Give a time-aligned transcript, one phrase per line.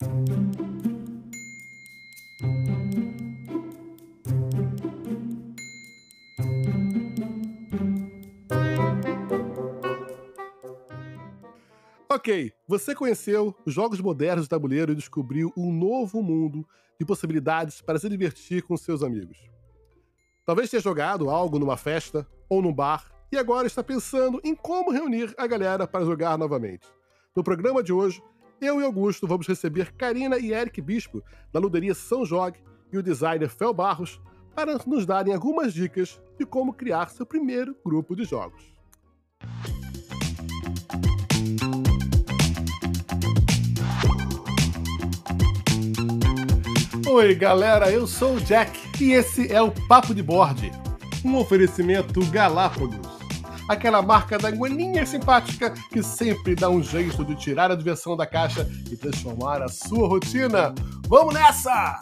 [0.00, 0.12] Ok,
[12.68, 16.64] você conheceu os jogos modernos de tabuleiro e descobriu um novo mundo
[16.96, 19.50] de possibilidades para se divertir com seus amigos.
[20.46, 24.92] Talvez tenha jogado algo numa festa ou num bar e agora está pensando em como
[24.92, 26.86] reunir a galera para jogar novamente.
[27.34, 28.22] No programa de hoje,
[28.60, 31.22] eu e Augusto vamos receber Karina e Eric Bispo,
[31.52, 32.58] da luderia São Jogue,
[32.92, 34.20] e o designer Fel Barros,
[34.54, 38.62] para nos darem algumas dicas de como criar seu primeiro grupo de jogos.
[47.08, 50.70] Oi, galera, eu sou o Jack e esse é o Papo de Board,
[51.24, 53.07] um oferecimento Galápagos,
[53.68, 58.26] aquela marca da guaninha simpática que sempre dá um jeito de tirar a diversão da
[58.26, 60.74] caixa e transformar a sua rotina.
[61.06, 62.00] Vamos nessa!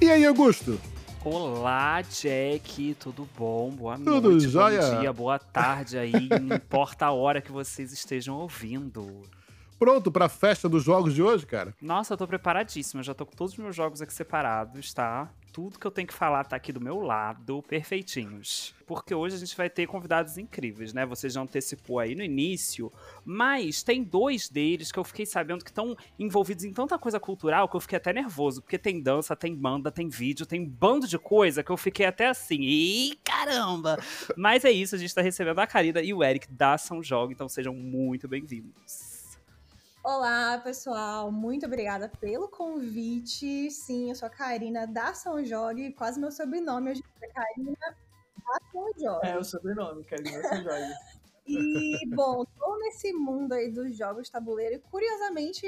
[0.00, 0.91] E aí, Augusto?
[1.24, 3.70] Olá, Jack, tudo bom?
[3.70, 4.80] Boa Tudo noite, jóia?
[4.82, 9.22] bom dia, boa tarde aí, não importa a hora que vocês estejam ouvindo.
[9.78, 11.74] Pronto para a festa dos jogos de hoje, cara?
[11.80, 15.28] Nossa, eu tô preparadíssima, já tô com todos os meus jogos aqui separados, tá?
[15.52, 18.74] Tudo que eu tenho que falar tá aqui do meu lado, perfeitinhos.
[18.86, 21.04] Porque hoje a gente vai ter convidados incríveis, né?
[21.04, 22.90] Vocês já antecipou aí no início,
[23.22, 27.68] mas tem dois deles que eu fiquei sabendo que estão envolvidos em tanta coisa cultural
[27.68, 31.06] que eu fiquei até nervoso, porque tem dança, tem banda, tem vídeo, tem um bando
[31.06, 33.98] de coisa que eu fiquei até assim, ih, caramba!
[34.34, 37.30] Mas é isso, a gente tá recebendo a Karina e o Eric da São Jogo,
[37.30, 39.21] então sejam muito bem-vindos.
[40.04, 41.30] Olá, pessoal.
[41.30, 43.70] Muito obrigada pelo convite.
[43.70, 48.58] Sim, eu sou a Karina da São Jorge, quase meu sobrenome hoje é Karina da
[48.72, 49.28] São Jorge.
[49.28, 50.92] É o sobrenome, Karina São Jorge.
[51.44, 55.66] E, bom, tô nesse mundo aí dos jogos tabuleiro e, curiosamente,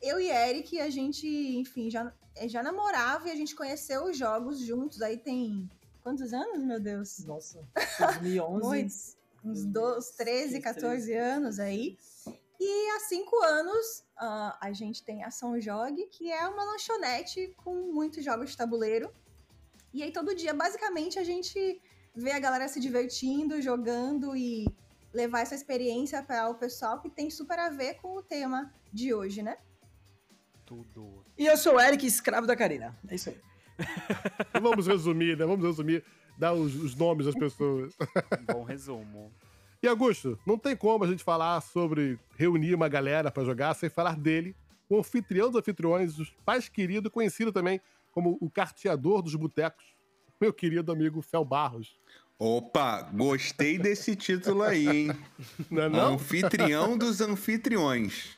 [0.00, 2.10] eu e Eric, a gente, enfim, já,
[2.46, 5.02] já namorava e a gente conheceu os jogos juntos.
[5.02, 5.70] Aí tem
[6.02, 7.18] quantos anos, meu Deus?
[7.26, 7.62] Nossa,
[7.98, 8.66] 2011.
[8.66, 9.16] Muitos.
[9.44, 11.98] Uns 12, 13, 14 anos aí.
[12.58, 17.54] E há cinco anos ah, a gente tem a São Jogue, que é uma lanchonete
[17.56, 19.12] com muitos jogos de tabuleiro.
[19.92, 21.80] E aí todo dia, basicamente, a gente
[22.14, 24.66] vê a galera se divertindo, jogando e
[25.12, 29.14] levar essa experiência para o pessoal que tem super a ver com o tema de
[29.14, 29.58] hoje, né?
[30.64, 31.24] Tudo.
[31.38, 32.98] E eu sou o Eric, escravo da Karina.
[33.08, 33.40] É isso aí.
[34.60, 35.44] Vamos resumir, né?
[35.44, 36.04] Vamos resumir,
[36.38, 37.94] dar os, os nomes das pessoas.
[38.52, 39.32] Bom resumo.
[39.82, 43.88] E Augusto, não tem como a gente falar sobre reunir uma galera para jogar sem
[43.88, 44.54] falar dele,
[44.88, 47.80] o anfitrião dos anfitriões, o mais querido, conhecido também
[48.12, 49.84] como o carteador dos botecos,
[50.40, 51.98] meu querido amigo Fel Barros.
[52.38, 55.10] Opa, gostei desse título aí, hein?
[55.70, 56.14] Não é não?
[56.14, 58.36] Anfitrião dos anfitriões.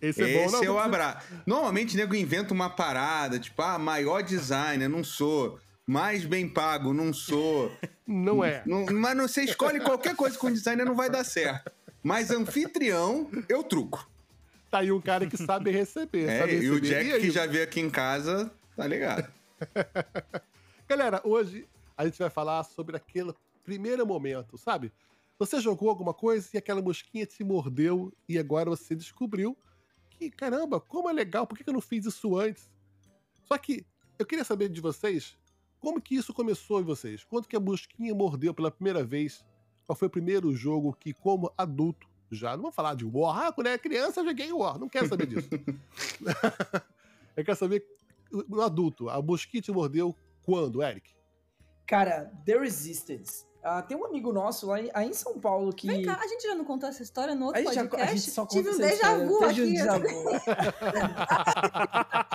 [0.00, 0.64] Esse é bom, Esse não?
[0.64, 1.26] é o abraço.
[1.46, 5.58] Normalmente, nego inventa uma parada, tipo, ah, maior designer, não sou.
[5.90, 7.68] Mais bem pago, não sou.
[8.06, 8.62] Não é.
[8.64, 11.70] Não- mas não, você escolhe qualquer coisa com designer, não vai dar certo.
[12.02, 14.08] Mas anfitrião, eu truco.
[14.70, 16.28] Tá aí um cara que sabe receber.
[16.28, 16.88] É, sabe e o receber.
[16.88, 17.20] Jack aí?
[17.20, 19.32] que já veio aqui em casa, tá ligado?
[20.88, 23.32] Galera, hoje a gente vai falar sobre aquele
[23.64, 24.92] primeiro momento, sabe?
[25.38, 29.56] Você jogou alguma coisa e aquela mosquinha te mordeu e agora você descobriu
[30.10, 32.68] que, caramba, como é legal, por que eu não fiz isso antes?
[33.44, 33.84] Só que
[34.18, 35.36] eu queria saber de vocês,
[35.80, 37.24] como que isso começou em vocês?
[37.24, 39.44] Quando que a mosquinha mordeu pela primeira vez?
[39.86, 43.52] Qual foi o primeiro jogo que, como adulto, já, não vou falar de War, ah,
[43.52, 45.48] quando era criança eu joguei War, não quero saber disso.
[47.36, 47.84] eu quero saber,
[48.48, 51.12] o adulto, a mosquinha te mordeu quando, Eric?
[51.86, 53.46] Cara, The Resistance.
[53.62, 55.86] Ah, tem um amigo nosso lá em, aí em São Paulo que.
[55.86, 58.10] Vem cá, a gente já não contou essa história no a outro gente, já, podcast?
[58.10, 59.72] a gente só Tive um déjà vu teve um aqui.
[59.72, 60.06] déjà vu.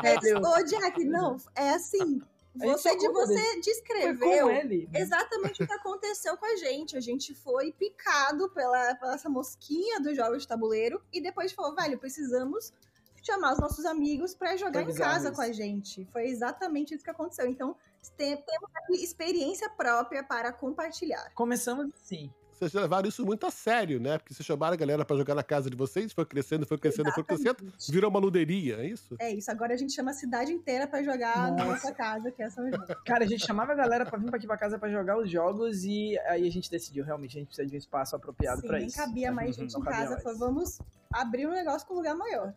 [0.03, 0.38] É.
[0.38, 2.21] Ô, Jack, não, é assim.
[2.56, 4.90] Você, de, você Foi descreveu ele.
[4.94, 6.96] exatamente o que aconteceu com a gente.
[6.96, 11.75] A gente foi picado pela, pela essa mosquinha dos jogos de tabuleiro e depois falou,
[11.75, 12.74] velho, precisamos
[13.22, 15.36] chamar os nossos amigos pra jogar em Organizar casa isso.
[15.36, 16.06] com a gente.
[16.13, 17.48] Foi exatamente isso que aconteceu.
[17.48, 17.75] Então,
[18.16, 21.31] tem- temos aqui experiência própria para compartilhar.
[21.34, 22.31] Começamos assim.
[22.57, 24.18] Vocês levaram isso muito a sério, né?
[24.18, 27.12] Porque vocês chamaram a galera pra jogar na casa de vocês, foi crescendo, foi crescendo,
[27.12, 27.92] foi crescendo, Exatamente.
[27.92, 29.16] virou uma luderia, é isso?
[29.19, 31.66] É isso, agora a gente chama a cidade inteira pra jogar na Nossa.
[31.66, 32.86] nossa casa, que é São João.
[33.06, 35.30] Cara, a gente chamava a galera pra vir pra aqui pra casa pra jogar os
[35.30, 38.68] jogos e aí a gente decidiu realmente a gente precisa de um espaço apropriado Sim,
[38.68, 38.96] pra nem isso.
[38.96, 40.19] cabia mais gente Não em casa.
[40.22, 40.80] Falou, vamos
[41.12, 42.54] abrir um negócio com um lugar maior.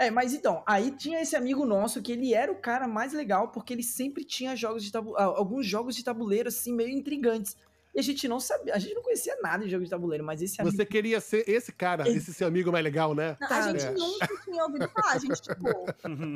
[0.00, 3.48] É, mas então, aí tinha esse amigo nosso que ele era o cara mais legal,
[3.48, 5.14] porque ele sempre tinha jogos de tabu...
[5.14, 7.54] ah, alguns jogos de tabuleiro, assim, meio intrigantes.
[7.94, 10.40] E a gente não sabia, a gente não conhecia nada de jogo de tabuleiro, mas
[10.40, 10.76] esse amigo.
[10.76, 13.36] Você queria ser esse cara, Esse- esse seu amigo mais legal, né?
[13.40, 13.90] Não, a gente é.
[13.90, 15.12] nunca tinha ouvido falar.
[15.12, 15.68] A gente, tipo,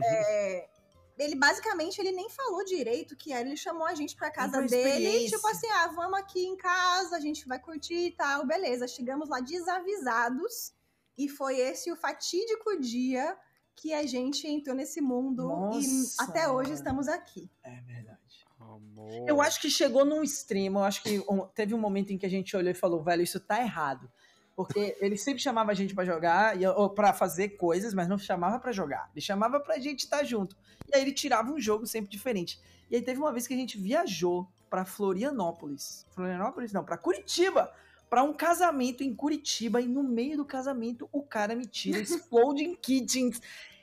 [0.04, 0.68] é,
[1.16, 3.46] ele basicamente ele nem falou direito o que era.
[3.46, 7.16] Ele chamou a gente pra casa uma dele, tipo assim, ah, vamos aqui em casa,
[7.16, 8.88] a gente vai curtir e tal, beleza.
[8.88, 10.72] Chegamos lá desavisados
[11.16, 13.36] e foi esse o fatídico dia
[13.76, 17.50] que a gente entrou nesse mundo Nossa, e até hoje estamos aqui.
[17.62, 18.13] É verdade.
[18.76, 19.28] Amor.
[19.28, 21.22] Eu acho que chegou num extremo, eu acho que
[21.54, 24.10] teve um momento em que a gente olhou e falou, velho, isso tá errado.
[24.56, 28.58] Porque ele sempre chamava a gente pra jogar, ou pra fazer coisas, mas não chamava
[28.60, 29.10] pra jogar.
[29.12, 30.56] Ele chamava pra gente estar junto.
[30.88, 32.60] E aí ele tirava um jogo sempre diferente.
[32.88, 36.06] E aí teve uma vez que a gente viajou pra Florianópolis.
[36.10, 37.72] Florianópolis não, pra Curitiba.
[38.08, 39.80] Pra um casamento em Curitiba.
[39.80, 43.40] E no meio do casamento, o cara me tira Exploding Kittens.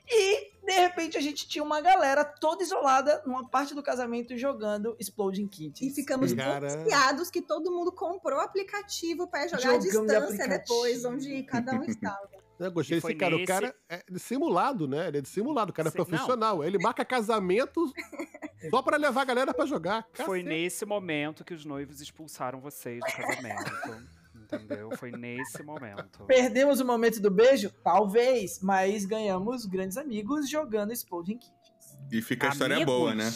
[0.07, 4.95] E, de repente, a gente tinha uma galera toda isolada numa parte do casamento jogando
[4.99, 5.91] Exploding Kittens.
[5.91, 10.17] E ficamos confiados que todo mundo comprou o aplicativo pra jogar à Jogamos de distância
[10.19, 10.59] aplicativo.
[10.59, 12.29] depois, onde cada um estava.
[12.61, 13.33] Eu gostei E desse foi cara.
[13.35, 15.07] O nesse- cara é de simulado, né?
[15.07, 16.63] Ele é de simulado, o cara é Sim, profissional.
[16.63, 17.91] Ele marca casamento
[18.69, 20.05] só pra levar a galera pra jogar.
[20.13, 20.43] Foi Cacete.
[20.61, 24.20] nesse momento que os noivos expulsaram vocês do casamento.
[24.53, 24.91] Entendeu?
[24.97, 26.23] Foi nesse momento.
[26.25, 27.71] Perdemos o momento do beijo?
[27.83, 31.97] Talvez, mas ganhamos grandes amigos jogando Exploding Kittens.
[32.11, 32.93] E fica a história Amigos?
[32.93, 33.31] boa, né?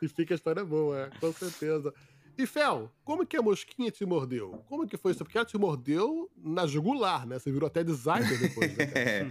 [0.00, 1.92] E fica a história boa, é, com certeza.
[2.36, 4.64] E Fel, como que a mosquinha te mordeu?
[4.66, 5.22] Como que foi isso?
[5.22, 7.38] Porque ela te mordeu na jugular, né?
[7.38, 8.84] Você virou até designer depois, né?
[8.94, 9.26] É.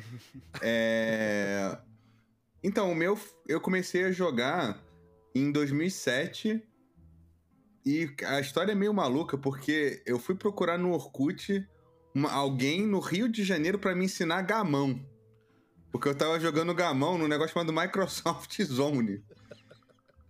[0.62, 1.78] É,
[2.64, 4.80] Então, o meu, eu comecei a jogar
[5.34, 6.62] em 2007
[7.86, 11.68] e a história é meio maluca porque eu fui procurar no Orkut
[12.14, 15.00] uma- alguém no Rio de Janeiro pra me ensinar gamão.
[15.92, 19.24] Porque eu tava jogando gamão num negócio chamado Microsoft Zone.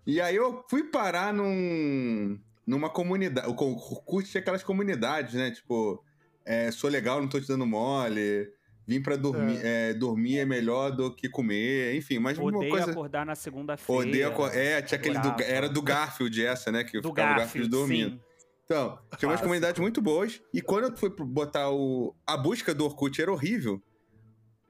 [0.06, 3.48] E aí eu fui parar num, numa comunidade.
[3.48, 5.52] O Orkut tinha aquelas comunidades, né?
[5.52, 6.04] Tipo,
[6.46, 8.52] é, sou legal, não tô te dando mole.
[8.92, 9.60] Vim pra dormir.
[9.64, 11.96] É, dormir é melhor do que comer.
[11.96, 12.92] Enfim, mas uma Odeio coisa.
[12.92, 14.02] acordar na segunda-feira.
[14.02, 16.84] Odeio acor- É, tinha aquele do, era do Garfield essa, né?
[16.84, 18.16] Que do ficava o Garfield, dormindo.
[18.18, 18.22] sim.
[18.66, 20.42] Então, tinha umas comunidades muito boas.
[20.54, 22.16] E quando eu fui botar o.
[22.28, 23.82] A busca do Orkut era horrível.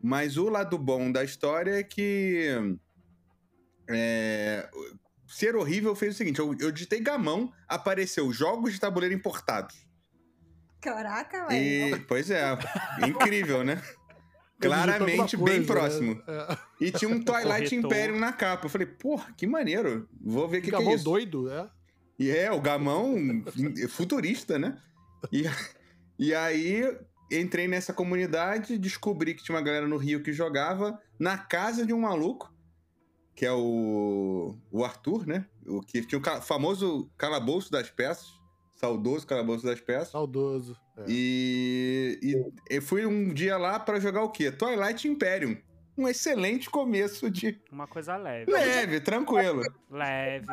[0.03, 2.47] Mas o lado bom da história é que.
[3.89, 4.68] é,
[5.27, 9.75] ser horrível fez o seguinte: eu, eu digitei gamão, apareceu jogos de tabuleiro importados.
[10.81, 12.03] Caraca, velho.
[12.07, 12.44] Pois é,
[13.07, 13.79] incrível, né?
[14.67, 16.15] Claramente alguma bem coisa, próximo.
[16.15, 16.21] né?
[16.27, 16.57] É.
[16.79, 17.75] E tinha um Twilight.
[17.75, 18.65] Imperium na capa.
[18.65, 20.07] Eu falei, porra, que maneiro.
[20.19, 21.03] Vou ver o que, que é Gamão isso.
[21.03, 21.69] doido, é?
[22.19, 23.15] E é, o gamão
[23.89, 24.77] futurista, né?
[25.31, 25.43] E,
[26.19, 26.83] e aí
[27.31, 31.93] entrei nessa comunidade, descobri que tinha uma galera no Rio que jogava na casa de
[31.93, 32.53] um maluco,
[33.35, 35.45] que é o, o Arthur, né?
[35.65, 38.27] O que tinha o famoso calabouço das peças,
[38.86, 40.10] saudoso calabouço das peças.
[40.10, 40.75] Saudoso.
[40.98, 41.04] É.
[41.07, 44.51] E, e eu fui um dia lá pra jogar o quê?
[44.51, 45.56] Twilight Imperium.
[45.95, 48.51] Um excelente começo de Uma coisa leve.
[48.51, 49.62] leve, tranquilo.
[49.89, 50.48] Leve.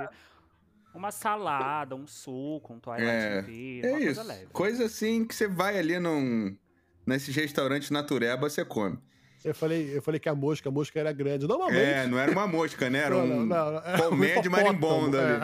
[0.95, 4.15] Uma salada, um suco, um Twilight É, Imperium, É uma isso.
[4.17, 4.47] coisa leve.
[4.53, 6.55] Coisa assim que você vai ali num,
[7.07, 8.99] nesses restaurantes natureba, você come.
[9.45, 11.47] Eu, falei, eu falei que a mosca, a mosca era grande.
[11.47, 11.81] Normalmente.
[11.81, 12.99] É, não era uma mosca, né?
[13.01, 15.35] Era Não, um não, não, é um colmeia de marimbondo é.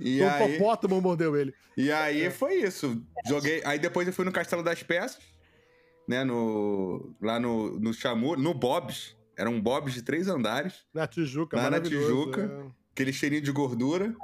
[0.00, 0.22] ali.
[0.22, 1.54] Um aí, hipopótamo mordeu ele.
[1.76, 3.02] e aí foi isso.
[3.26, 3.62] Joguei.
[3.64, 5.22] Aí depois eu fui no Castelo das Peças,
[6.08, 6.24] né?
[6.24, 9.16] No, lá no, no Chamur, no Bob's.
[9.36, 10.84] Era um Bob's de três andares.
[10.94, 12.42] Na Tijuca, Lá na Tijuca.
[12.42, 12.72] é.
[12.92, 14.14] aquele cheirinho de gordura.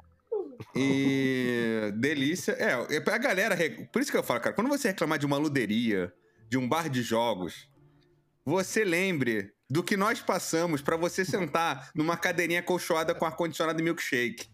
[0.75, 2.53] E delícia.
[2.53, 3.57] É, é a galera.
[3.93, 6.13] Por isso que eu falo, cara, quando você reclamar de uma luderia,
[6.49, 7.69] de um bar de jogos,
[8.45, 13.83] você lembre do que nós passamos pra você sentar numa cadeirinha acolchoada com ar-condicionado e
[13.85, 14.47] milkshake.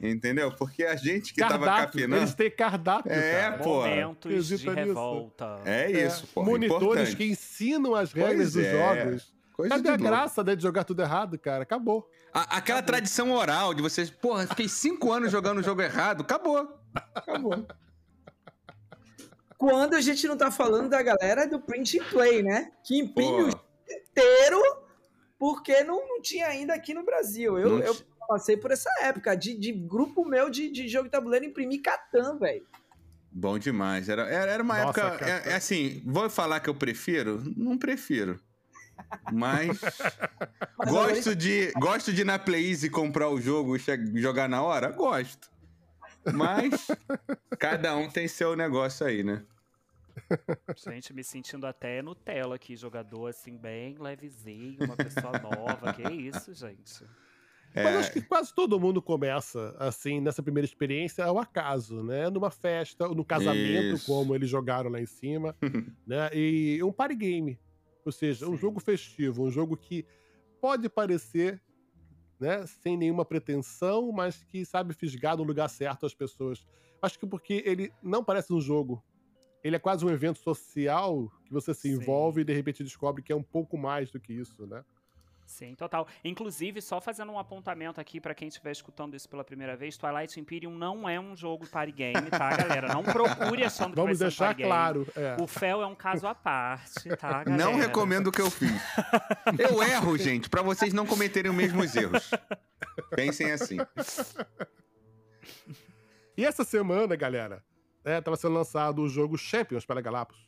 [0.00, 0.52] Entendeu?
[0.54, 2.00] Porque a gente que tava Cardápio.
[2.00, 2.36] Eles capinando.
[2.36, 3.58] têm cardápio, É, cara.
[3.58, 3.76] pô.
[3.80, 5.60] Momentos de Acredita revolta.
[5.64, 6.42] É É, isso, pô.
[6.44, 7.16] Monitores importante.
[7.16, 8.72] que ensinam as regras Pois dos é.
[8.72, 9.34] jogos.
[9.54, 10.04] Coisa Cadê de a louco.
[10.04, 11.62] graça né, de jogar tudo errado, cara?
[11.62, 12.06] Acabou.
[12.32, 16.78] A- aquela tradição oral de vocês, porra, fiquei cinco anos jogando o jogo errado, acabou.
[17.14, 17.66] Acabou.
[19.58, 22.72] Quando a gente não tá falando da galera do print and play, né?
[22.84, 24.62] Que imprime o Pô, jogo inteiro
[25.38, 27.58] porque não, não tinha ainda aqui no Brasil.
[27.58, 27.96] Eu, eu
[28.28, 32.38] passei por essa época de, de grupo meu de, de jogo de tabuleiro imprimir Catan,
[32.38, 32.66] velho.
[33.30, 34.08] Bom demais.
[34.08, 35.26] Era, era, era uma Nossa, época.
[35.26, 37.42] É, é assim, vou falar que eu prefiro?
[37.56, 38.40] Não prefiro.
[39.30, 39.78] Mas.
[40.78, 44.62] Mas gosto, de, gosto de ir na Play Easy comprar o jogo e jogar na
[44.62, 44.90] hora?
[44.90, 45.50] Gosto.
[46.34, 46.88] Mas.
[47.58, 49.44] cada um tem seu negócio aí, né?
[50.76, 55.92] Gente, me sentindo até Nutella aqui, jogador assim, bem levezinho, uma pessoa nova.
[55.92, 57.04] que isso, gente?
[57.74, 62.30] É, Mas acho que quase todo mundo começa, assim, nessa primeira experiência ao acaso, né?
[62.30, 64.06] Numa festa, no casamento, Isso.
[64.06, 65.54] como eles jogaram lá em cima,
[66.06, 66.30] né?
[66.32, 67.60] E um party game.
[68.04, 68.56] Ou seja, um Sim.
[68.56, 70.06] jogo festivo, um jogo que
[70.58, 71.60] pode parecer,
[72.38, 76.66] né, sem nenhuma pretensão, mas que sabe fisgar no lugar certo as pessoas.
[77.00, 79.02] Acho que porque ele não parece um jogo.
[79.62, 81.94] Ele é quase um evento social que você se Sim.
[81.94, 84.84] envolve e de repente descobre que é um pouco mais do que isso, né?
[85.46, 86.08] Sim, total.
[86.24, 90.38] Inclusive, só fazendo um apontamento aqui pra quem estiver escutando isso pela primeira vez, Twilight
[90.40, 92.88] Imperium não é um jogo party game, tá, galera?
[92.92, 95.06] Não procure achando que Vamos vai ser um deixar claro.
[95.14, 95.36] é.
[95.40, 97.64] O Fel é um caso à parte, tá, galera?
[97.64, 98.70] Não recomendo o que eu fiz.
[99.56, 102.30] Eu erro, gente, pra vocês não cometerem os mesmos erros.
[103.14, 103.78] Pensem assim.
[106.36, 107.64] E essa semana, galera,
[108.04, 110.44] né, tava sendo lançado o jogo Champions para Galápagos,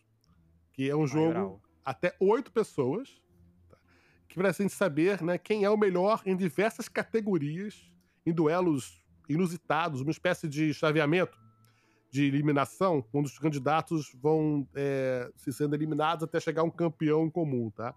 [0.73, 1.61] que é um jogo Maioral.
[1.85, 3.23] até oito pessoas?
[4.29, 7.91] Que pra gente saber né, quem é o melhor em diversas categorias,
[8.27, 11.39] em duelos inusitados, uma espécie de chaveamento
[12.11, 17.31] de eliminação, onde os candidatos vão é, se sendo eliminados até chegar a um campeão
[17.31, 17.95] comum, tá?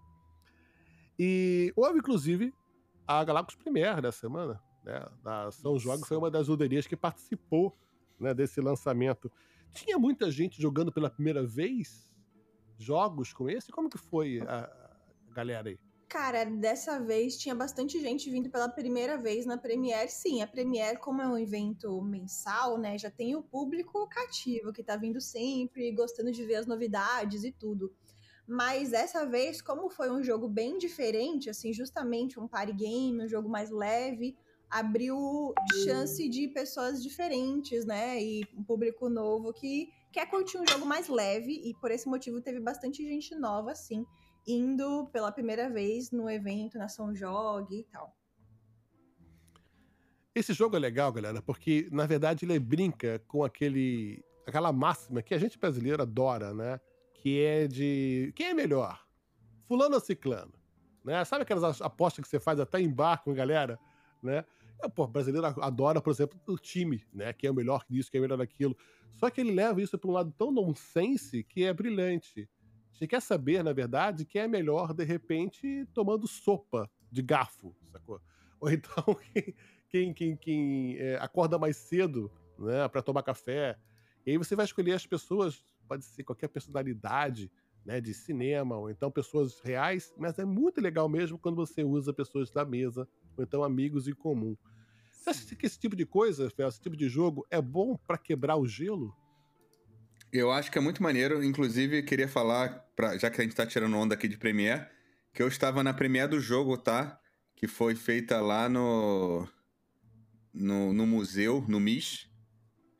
[1.18, 2.52] E houve, inclusive,
[3.06, 5.06] a Galápagos Premier dessa semana, né?
[5.22, 5.78] Da São.
[5.78, 7.76] Jogos foi uma das uderias que participou
[8.18, 9.30] né, desse lançamento.
[9.72, 12.10] Tinha muita gente jogando pela primeira vez
[12.78, 13.70] jogos com esse?
[13.72, 14.64] Como que foi a,
[15.30, 15.78] a galera aí?
[16.12, 20.10] Cara, dessa vez tinha bastante gente vindo pela primeira vez na Premiere.
[20.10, 24.84] Sim, a Premiere, como é um evento mensal, né, já tem o público cativo que
[24.84, 27.90] tá vindo sempre, gostando de ver as novidades e tudo.
[28.46, 33.28] Mas dessa vez, como foi um jogo bem diferente, assim, justamente um party game, um
[33.28, 34.36] jogo mais leve,
[34.68, 38.22] abriu chance de pessoas diferentes, né?
[38.22, 42.38] E um público novo que quer curtir um jogo mais leve, e por esse motivo
[42.42, 44.04] teve bastante gente nova, assim
[44.46, 47.12] indo pela primeira vez no evento na São
[47.70, 48.16] e tal.
[50.34, 55.34] Esse jogo é legal, galera, porque na verdade ele brinca com aquele aquela máxima que
[55.34, 56.80] a gente brasileiro adora, né?
[57.14, 58.98] Que é de quem é melhor?
[59.66, 60.52] Fulano ou ciclano?
[61.04, 61.24] Né?
[61.24, 63.78] Sabe aquelas apostas que você faz até em bar com a galera,
[64.22, 64.44] né?
[64.82, 67.32] É, pô, brasileiro adora, por exemplo, o time, né?
[67.32, 68.76] Que é o melhor disso, que é o melhor daquilo.
[69.14, 72.48] Só que ele leva isso para um lado tão nonsense que é brilhante.
[72.92, 78.20] Você quer saber, na verdade, quem é melhor, de repente, tomando sopa de garfo, sacou?
[78.60, 79.04] Ou então,
[79.88, 83.76] quem, quem, quem é, acorda mais cedo, né, para tomar café.
[84.24, 87.50] E aí você vai escolher as pessoas, pode ser qualquer personalidade,
[87.84, 92.12] né, de cinema, ou então pessoas reais, mas é muito legal mesmo quando você usa
[92.12, 94.56] pessoas da mesa, ou então amigos em comum.
[95.10, 98.56] Você acha que esse tipo de coisa, esse tipo de jogo, é bom para quebrar
[98.56, 99.14] o gelo?
[100.32, 101.44] Eu acho que é muito maneiro.
[101.44, 104.86] Inclusive, queria falar, pra, já que a gente tá tirando onda aqui de Premiere,
[105.32, 107.18] que eu estava na Premiere do jogo, tá?
[107.54, 109.46] Que foi feita lá no,
[110.52, 112.30] no, no museu, no MIS.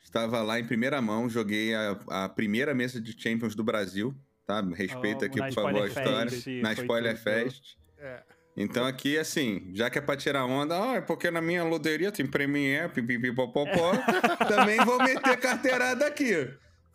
[0.03, 4.15] Estava lá em primeira mão, joguei a, a primeira mesa de Champions do Brasil,
[4.47, 4.61] tá?
[4.61, 6.31] Respeita Oh, aqui, por favor, a história.
[6.31, 7.23] Fest, na Spoiler tudo.
[7.23, 7.77] Fest.
[7.99, 8.23] É.
[8.55, 12.13] Então aqui, assim, já que é pra tirar onda, ah, é porque na minha loteria
[12.13, 13.93] tem Premiere, pipipipopopó,
[14.47, 16.51] também vou meter carteirada aqui.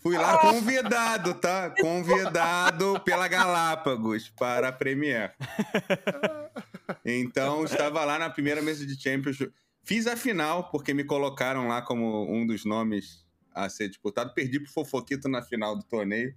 [0.08, 1.70] Fui lá convidado, tá?
[1.70, 5.34] Convidado pela Galápagos para a Premiere.
[7.04, 9.38] Então, estava lá na primeira mesa de Champions.
[9.84, 14.34] Fiz a final, porque me colocaram lá como um dos nomes a ser disputado.
[14.34, 16.34] Perdi pro Fofoquito na final do torneio,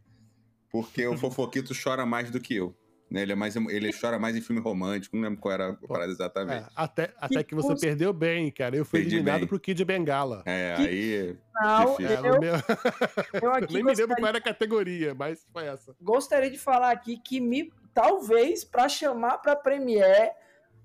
[0.69, 2.77] porque o Fofoquito chora mais do que eu.
[3.11, 3.23] Né?
[3.23, 6.13] Ele, é mais, ele chora mais em filme romântico, não lembro qual era a parada
[6.13, 6.65] exatamente.
[6.65, 8.77] É, até até Que que você perdeu bem, cara.
[8.77, 9.49] Eu fui Perdi eliminado bem.
[9.49, 10.43] pro Kid Bengala.
[10.47, 11.37] É, Que- aí.
[11.55, 12.17] Não, Difícil.
[12.17, 12.55] É, eu, meu-
[13.43, 15.95] eu aqui Nem me lembro gostaria, qual era a categoria, mas foi essa.
[16.01, 20.31] gostaria de falar aqui que me talvez para chamar para Premiere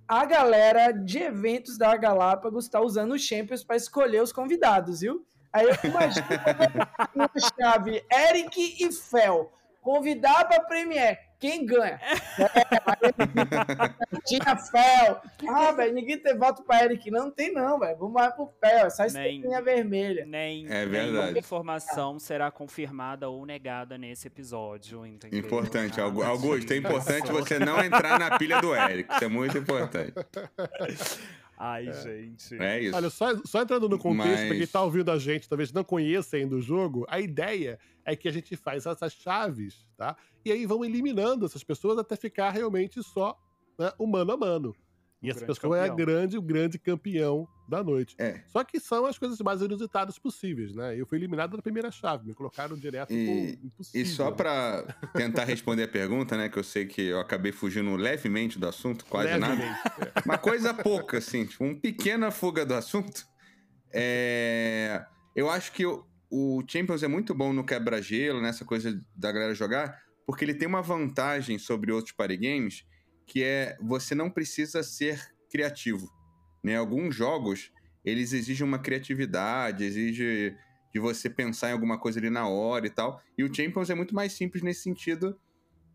[0.07, 5.25] a galera de eventos da Galápagos tá usando o Champions para escolher os convidados, viu?
[5.53, 6.25] Aí eu imagino
[7.15, 9.51] uma chave Eric e Fel.
[9.85, 11.15] Convidar para Premiere.
[11.39, 11.99] Quem ganha?
[12.01, 12.17] É,
[14.25, 15.21] tinha Fel.
[15.47, 17.11] Ah, velho, ninguém tem voto para Eric.
[17.11, 17.95] Não tem, não, velho.
[17.97, 18.89] Vamos mais pro Fel.
[18.89, 19.07] Só Nem.
[19.07, 20.25] estrelinha vermelha.
[20.25, 21.37] Nem, É nenhuma verdade.
[21.39, 25.37] informação será confirmada ou negada nesse episódio, entendeu?
[25.39, 26.73] Importante, Nada Augu- Augusto.
[26.73, 29.13] É importante você não entrar na pilha do Eric.
[29.13, 30.13] Isso é muito importante.
[31.57, 32.55] Ai, gente.
[32.61, 32.95] É isso.
[32.95, 35.83] Olha, só, só entrando no contexto, Mas- pra quem tá ouvindo a gente, talvez não
[35.83, 40.15] conheça ainda o jogo, a ideia é que a gente faz essas chaves, tá?
[40.43, 43.37] E aí vão eliminando essas pessoas até ficar realmente só
[43.79, 44.75] né, o mano a mano.
[45.25, 46.05] E O essa pessoa é a campeão.
[46.05, 48.15] grande, o grande campeão da noite.
[48.19, 48.41] É.
[48.47, 50.95] Só que são as coisas mais inusitadas possíveis, né?
[50.99, 54.01] Eu fui eliminado na primeira chave, me colocaram direto E- pro impossível.
[54.01, 54.83] E só pra
[55.15, 56.47] tentar responder a pergunta, né?
[56.49, 59.53] Que eu sei que eu acabei fugindo levemente do assunto, quase nada.
[59.55, 59.79] Levemente.
[60.25, 63.25] Uma coisa pouca, assim, tipo, uma pequena fuga do assunto.
[63.97, 65.03] É,
[65.35, 69.53] Eu acho que o, o Champions é muito bom no quebra-gelo, nessa coisa da galera
[69.55, 72.83] jogar, porque ele tem uma vantagem sobre outros party games,
[73.25, 76.09] que é você não precisa ser criativo.
[76.63, 76.75] Né?
[76.75, 77.71] Alguns jogos,
[78.03, 80.55] eles exigem uma criatividade, exige
[80.93, 83.21] de você pensar em alguma coisa ali na hora e tal.
[83.37, 85.37] E o Champions é muito mais simples nesse sentido,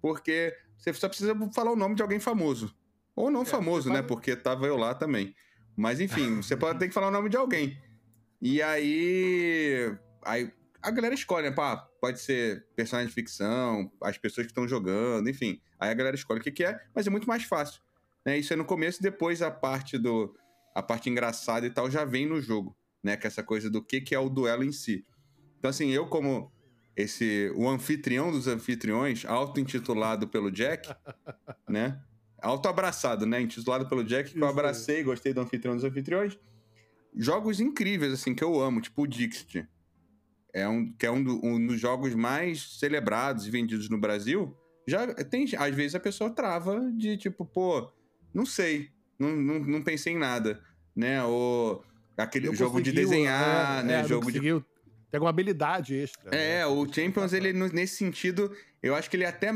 [0.01, 2.75] porque você só precisa falar o nome de alguém famoso.
[3.17, 4.03] Ou não É, famoso, né?
[4.03, 5.35] Porque tava eu lá também.
[5.77, 7.79] Mas enfim, você pode ter que falar o nome de alguém.
[8.41, 9.97] E aí.
[10.23, 11.55] Aí a galera escolhe, né?
[11.55, 15.61] Pá, pode ser personagem de ficção, as pessoas que estão jogando, enfim.
[15.79, 17.81] Aí a galera escolhe o que, que é, mas é muito mais fácil.
[18.25, 18.39] Né?
[18.39, 20.35] Isso é no começo, depois a parte do.
[20.75, 23.17] A parte engraçada e tal já vem no jogo, né?
[23.17, 25.05] Que é essa coisa do que, que é o duelo em si.
[25.59, 26.53] Então, assim, eu, como
[26.97, 30.89] esse o anfitrião dos anfitriões, auto-intitulado pelo Jack,
[31.69, 32.01] né?
[32.41, 33.41] Auto-abraçado, né?
[33.41, 36.39] Intitulado pelo Jack, que eu abracei, gostei do anfitrião dos anfitriões.
[37.15, 39.69] Jogos incríveis, assim, que eu amo, tipo o Dixit.
[40.53, 44.57] É um, que é um, do- um dos jogos mais celebrados e vendidos no Brasil.
[44.87, 47.91] Já tem, às vezes a pessoa trava de tipo, pô,
[48.35, 50.61] não sei, não, não, não pensei em nada,
[50.97, 51.23] né?
[51.23, 51.85] Ou
[52.17, 54.01] aquele Não jogo de desenhar, é, né?
[54.01, 54.61] é, jogo de conseguiu
[55.11, 56.35] Tem alguma habilidade extra.
[56.35, 56.67] é, né?
[56.67, 58.51] o Champions, ele, nesse sentido,
[58.83, 59.49] eu acho que ele até.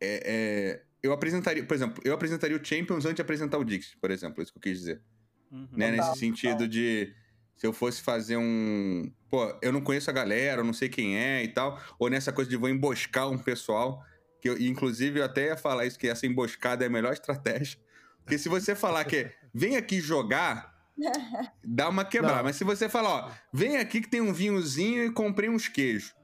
[0.00, 3.96] é, é, eu apresentaria, por exemplo, eu apresentaria o Champions antes de apresentar o Dix,
[4.00, 5.02] por exemplo, é isso que eu quis dizer.
[5.50, 5.66] Uhum.
[5.72, 5.90] Né?
[5.92, 7.12] Total, Nesse sentido de.
[7.60, 9.12] Se eu fosse fazer um.
[9.28, 11.78] Pô, eu não conheço a galera, eu não sei quem é e tal.
[11.98, 14.02] Ou nessa coisa de vou emboscar um pessoal.
[14.40, 17.78] Que eu, inclusive, eu até ia falar isso, que essa emboscada é a melhor estratégia.
[18.24, 20.74] Porque se você falar que é, vem aqui jogar,
[21.62, 22.38] dá uma quebrada.
[22.38, 22.44] Não.
[22.44, 26.14] Mas se você falar, ó, vem aqui que tem um vinhozinho e comprei uns queijos.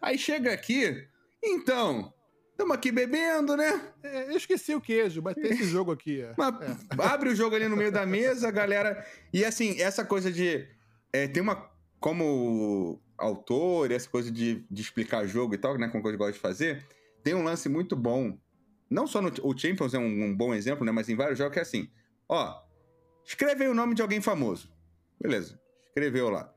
[0.00, 1.06] Aí chega aqui,
[1.44, 2.10] então,
[2.52, 3.82] estamos aqui bebendo, né?
[4.02, 6.22] É, eu esqueci o queijo, mas tem esse jogo aqui.
[6.22, 6.32] é.
[6.38, 6.54] Mas
[7.00, 9.06] abre o jogo ali no meio da mesa, a galera.
[9.30, 10.74] E assim, essa coisa de.
[11.12, 11.70] É, tem uma.
[11.98, 15.88] Como autor, essa coisa de, de explicar jogo e tal, né?
[15.88, 16.84] Como eu gosto de fazer,
[17.22, 18.38] tem um lance muito bom.
[18.88, 19.32] Não só no.
[19.42, 20.92] O Champions é um, um bom exemplo, né?
[20.92, 21.90] Mas em vários jogos é assim:
[22.28, 22.62] ó,
[23.24, 24.72] escreve aí o nome de alguém famoso.
[25.20, 26.52] Beleza, escreveu lá.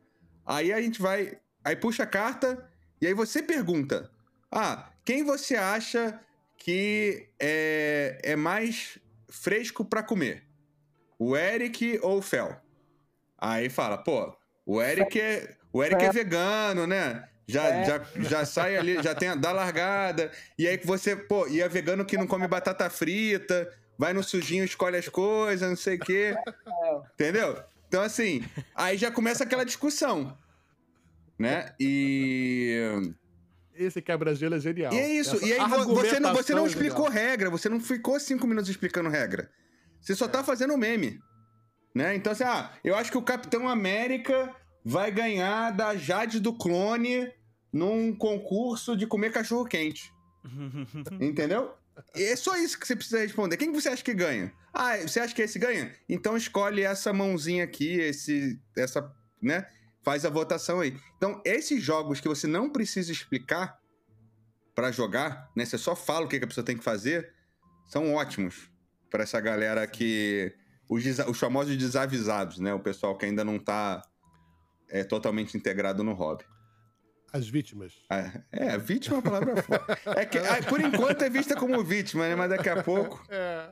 [0.46, 1.40] Aí a gente vai.
[1.64, 2.70] Aí puxa a carta
[3.02, 4.12] e aí você pergunta:
[4.52, 6.20] Ah, quem você acha
[6.58, 10.44] que é, é mais fresco pra comer?
[11.18, 12.62] O Eric ou o Fel?
[13.38, 14.36] Aí fala, pô,
[14.72, 17.24] o Eric é, o Eric é vegano, né?
[17.48, 17.86] Já, É.
[17.86, 20.32] já, já sai ali, já tem a da largada.
[20.58, 24.22] E aí que você, pô, e é vegano que não come batata frita, vai no
[24.24, 26.36] sujinho, escolhe as coisas, não sei o quê.
[27.16, 27.60] Entendeu?
[27.88, 28.44] Então, assim,
[28.76, 30.38] aí já começa aquela discussão.
[31.40, 31.74] Né?
[31.80, 33.12] E.
[33.74, 34.94] Esse quebra-gelo é genial.
[34.94, 35.38] E é isso.
[35.38, 37.30] Essa E aí vo- você não, você não é explicou genial.
[37.30, 39.50] regra, você não ficou cinco minutos explicando regra.
[40.02, 40.28] Você só É.
[40.28, 41.20] tá fazendo meme.
[41.96, 42.14] Né?
[42.16, 44.54] Então, assim, ah, eu acho que o Capitão América
[44.84, 47.32] vai ganhar da Jade do Clone
[47.72, 50.14] num concurso de comer cachorro quente.
[51.20, 51.74] Entendeu?
[52.16, 53.58] É só isso que você precisa responder.
[53.58, 54.54] Quem que você acha que ganha?
[54.74, 55.94] Ah, você acha que esse ganha?
[56.08, 59.68] Então escolhe essa mãozinha aqui, esse, essa, né?
[60.04, 60.98] Faz a votação aí.
[61.18, 63.80] Então, esses jogos que você não precisa explicar
[64.74, 65.66] pra jogar, né?
[65.66, 67.34] Você só fala o que a pessoa tem que fazer,
[67.86, 68.72] são ótimos
[69.10, 70.56] pra essa galera que
[70.88, 72.74] os, os famosos desavisados, né?
[72.74, 74.02] O pessoal que ainda não tá
[74.90, 76.44] é, totalmente integrado no hobby.
[77.32, 77.94] As vítimas.
[78.10, 80.10] Ah, É, vítima é uma palavra forte.
[80.18, 82.36] É que, ah, por enquanto é vista como vítima, né?
[82.36, 83.24] Mas daqui a pouco.
[83.30, 83.70] É.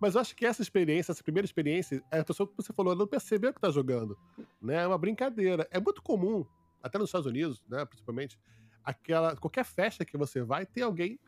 [0.00, 2.92] Mas eu acho que essa experiência, essa primeira experiência, é a pessoa que você falou,
[2.92, 4.16] ela não percebeu que tá jogando.
[4.62, 4.76] Né?
[4.76, 5.66] É uma brincadeira.
[5.72, 6.46] É muito comum,
[6.80, 8.38] até nos Estados Unidos, né, principalmente,
[8.84, 11.18] aquela, qualquer festa que você vai, tem alguém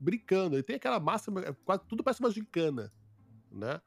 [0.00, 0.58] brincando.
[0.58, 1.30] E tem aquela massa,
[1.64, 2.92] quase tudo parece uma gincana,
[3.50, 3.80] né?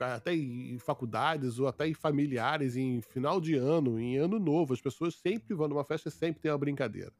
[0.00, 4.80] Até em faculdades ou até em familiares, em final de ano, em ano novo, as
[4.80, 7.12] pessoas sempre vão numa festa e sempre tem uma brincadeira.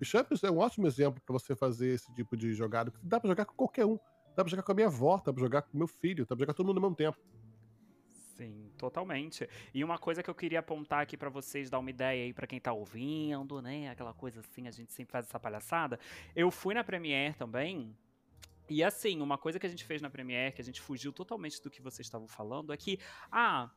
[0.00, 2.90] O Champions é um ótimo exemplo para você fazer esse tipo de jogada.
[2.90, 3.98] porque Dá para jogar com qualquer um.
[4.36, 6.44] Dá pra jogar com a minha avó, dá pra jogar com meu filho, dá pra
[6.44, 7.18] jogar todo mundo ao mesmo tempo.
[8.36, 9.48] Sim, totalmente.
[9.74, 12.46] E uma coisa que eu queria apontar aqui pra vocês, dar uma ideia aí pra
[12.46, 13.90] quem tá ouvindo, né?
[13.90, 15.98] Aquela coisa assim, a gente sempre faz essa palhaçada.
[16.36, 17.92] Eu fui na Premiere também.
[18.68, 21.62] E assim, uma coisa que a gente fez na Premiere, que a gente fugiu totalmente
[21.62, 22.98] do que vocês estavam falando, é que,
[23.30, 23.70] ah,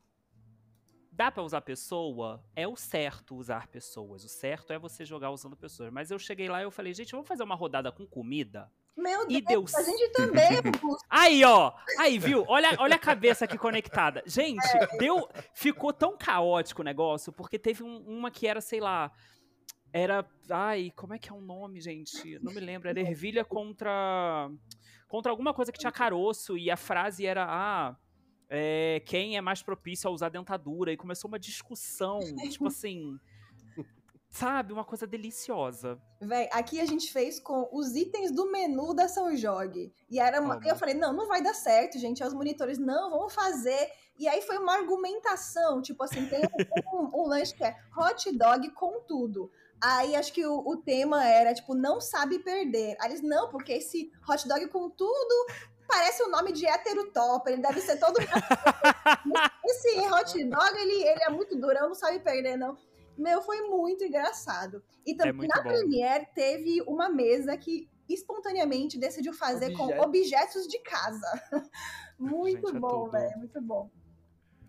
[1.12, 2.44] dá pra usar pessoa?
[2.56, 4.24] É o certo usar pessoas.
[4.24, 5.92] O certo é você jogar usando pessoas.
[5.92, 8.72] Mas eu cheguei lá e eu falei, gente, vamos fazer uma rodada com comida?
[8.96, 10.62] Meu E Deus, deu a gente também é.
[11.10, 11.72] Aí, ó.
[11.98, 12.44] Aí, viu?
[12.48, 14.22] Olha, olha a cabeça aqui conectada.
[14.26, 14.68] Gente,
[15.00, 15.30] deu.
[15.54, 19.10] Ficou tão caótico o negócio, porque teve um- uma que era, sei lá.
[19.94, 20.26] Era.
[20.50, 22.40] Ai, como é que é o nome, gente?
[22.40, 22.88] Não me lembro.
[22.90, 24.50] Era ervilha contra.
[25.08, 26.58] Contra alguma coisa que tinha caroço.
[26.58, 27.46] E a frase era.
[27.48, 27.96] Ah.
[28.50, 30.92] é, quem é mais propício a usar dentadura?
[30.92, 32.20] E começou uma discussão.
[32.50, 33.18] tipo assim.
[34.30, 34.72] Sabe?
[34.72, 36.02] Uma coisa deliciosa.
[36.22, 39.92] Véi, aqui a gente fez com os itens do menu da São Jorge.
[40.10, 40.58] E era uma...
[40.66, 42.24] Eu falei, não, não vai dar certo, gente.
[42.24, 43.90] Os monitores, não, vamos fazer.
[44.18, 46.46] E aí foi uma argumentação, tipo assim, tem um,
[47.04, 49.52] um- um lanche que é hot dog com tudo.
[49.84, 52.96] Aí acho que o, o tema era, tipo, não sabe perder.
[53.00, 55.48] Aí eles, não, porque esse hot dog com tudo
[55.88, 58.18] parece o nome de hétero top, ele deve ser todo...
[59.66, 62.78] esse hot dog, ele, ele é muito durão, não sabe perder, não.
[63.18, 64.84] Meu, foi muito engraçado.
[65.06, 65.70] E também muito na bom.
[65.70, 70.04] Premiere teve uma mesa que espontaneamente decidiu fazer com Objeto.
[70.04, 71.44] objetos de casa.
[72.18, 73.12] muito Gente, é bom, tudo.
[73.12, 73.90] velho, muito bom.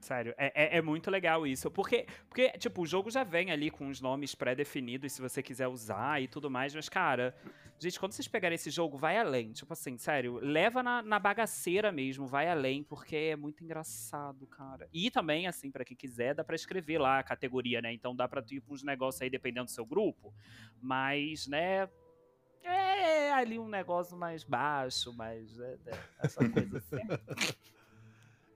[0.03, 1.71] Sério, é, é, é muito legal isso.
[1.71, 5.69] Porque, porque, tipo, o jogo já vem ali com os nomes pré-definidos, se você quiser
[5.69, 7.33] usar e tudo mais, mas, cara,
[7.79, 9.53] gente, quando vocês pegarem esse jogo, vai além.
[9.53, 14.88] Tipo assim, sério, leva na, na bagaceira mesmo, vai além, porque é muito engraçado, cara.
[14.93, 17.93] E também, assim, pra quem quiser, dá pra escrever lá a categoria, né?
[17.93, 20.35] Então dá pra ter uns negócios aí dependendo do seu grupo,
[20.81, 21.88] mas, né.
[22.65, 25.59] É ali um negócio mais baixo, mais.
[25.61, 26.97] é, é, essa coisa assim.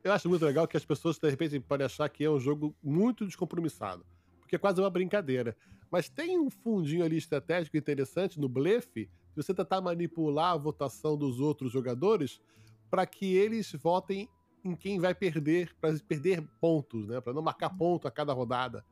[0.07, 2.73] Eu acho muito legal que as pessoas, de repente, podem achar que é um jogo
[2.81, 4.07] muito descompromissado.
[4.39, 5.57] Porque é quase uma brincadeira.
[5.91, 11.17] Mas tem um fundinho ali estratégico interessante no blefe, de você tentar manipular a votação
[11.17, 12.41] dos outros jogadores
[12.89, 14.29] para que eles votem
[14.65, 17.21] em quem vai perder, para perder pontos, né?
[17.21, 18.85] Para não marcar ponto a cada rodada.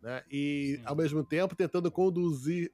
[0.00, 0.22] Né?
[0.30, 0.82] E, Sim.
[0.86, 2.70] ao mesmo tempo, tentando conduzir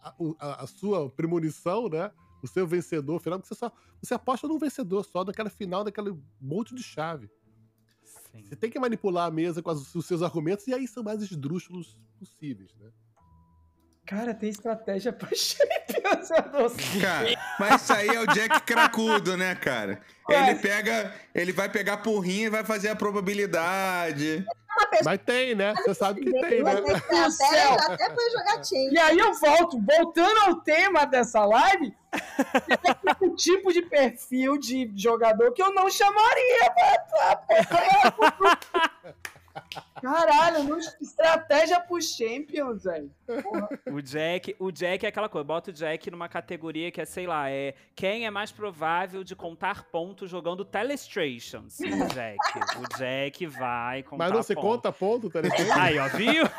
[0.00, 2.12] a, a- a sua premonição, né?
[2.44, 6.14] O seu vencedor final, porque você só você aposta num vencedor só daquela final, daquele
[6.38, 7.30] monte de chave.
[8.04, 8.44] Sim.
[8.46, 11.22] Você tem que manipular a mesa com as- os seus argumentos e aí são mais
[11.22, 12.90] esdrúxulos possíveis, né?
[14.04, 17.00] Cara, tem estratégia pra Champions, eu não sei.
[17.00, 17.28] Cara,
[17.58, 20.02] mas isso aí é o Jack cracudo, né, cara?
[20.28, 21.14] Ele pega.
[21.34, 24.44] Ele vai pegar porrinha e vai fazer a probabilidade.
[25.04, 25.74] Mas tem, né?
[25.76, 26.80] Você sabe que tem, né?
[26.80, 27.76] Mas até, céu.
[27.80, 28.60] até, foi jogar.
[28.72, 34.90] E aí eu volto, voltando ao tema dessa live, é o tipo de perfil de
[34.96, 39.14] jogador que eu não chamaria pra, pra, pra-
[40.00, 43.10] Caralho, não, estratégia pro Champions, velho.
[43.90, 47.26] O Jack, o Jack é aquela coisa, bota o Jack numa categoria que é, sei
[47.26, 51.78] lá, é quem é mais provável de contar pontos jogando Telestrations.
[51.80, 52.38] O Jack.
[52.78, 54.70] O Jack vai contar Mas não se pontos.
[54.70, 55.80] conta ponto, ligado?
[55.80, 56.44] Aí, ó, viu?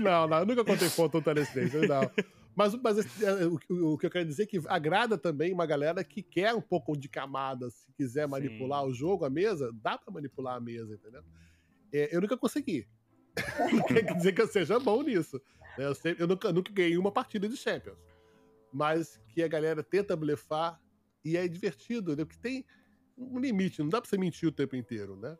[0.00, 2.10] Não, não, eu nunca contei ponto no Telestation, não.
[2.54, 3.58] Mas, mas esse- é, o,
[3.92, 6.96] o- que eu quero dizer é que agrada também uma galera que quer um pouco
[6.96, 8.30] de camada, se quiser Sim.
[8.30, 11.22] manipular o jogo, a mesa, dá pra manipular a mesa, entendeu?
[11.92, 12.86] É, eu nunca consegui.
[13.72, 15.40] Não quer dizer que eu seja bom nisso.
[15.78, 15.86] né?
[15.86, 17.98] Eu, sempre- eu nunca, nunca ganhei uma partida de Champions.
[18.72, 20.80] Mas que a galera tenta blefar
[21.24, 22.24] e é divertido, né?
[22.24, 22.64] Porque tem
[23.16, 25.36] um limite, não dá pra você mentir o tempo inteiro, né?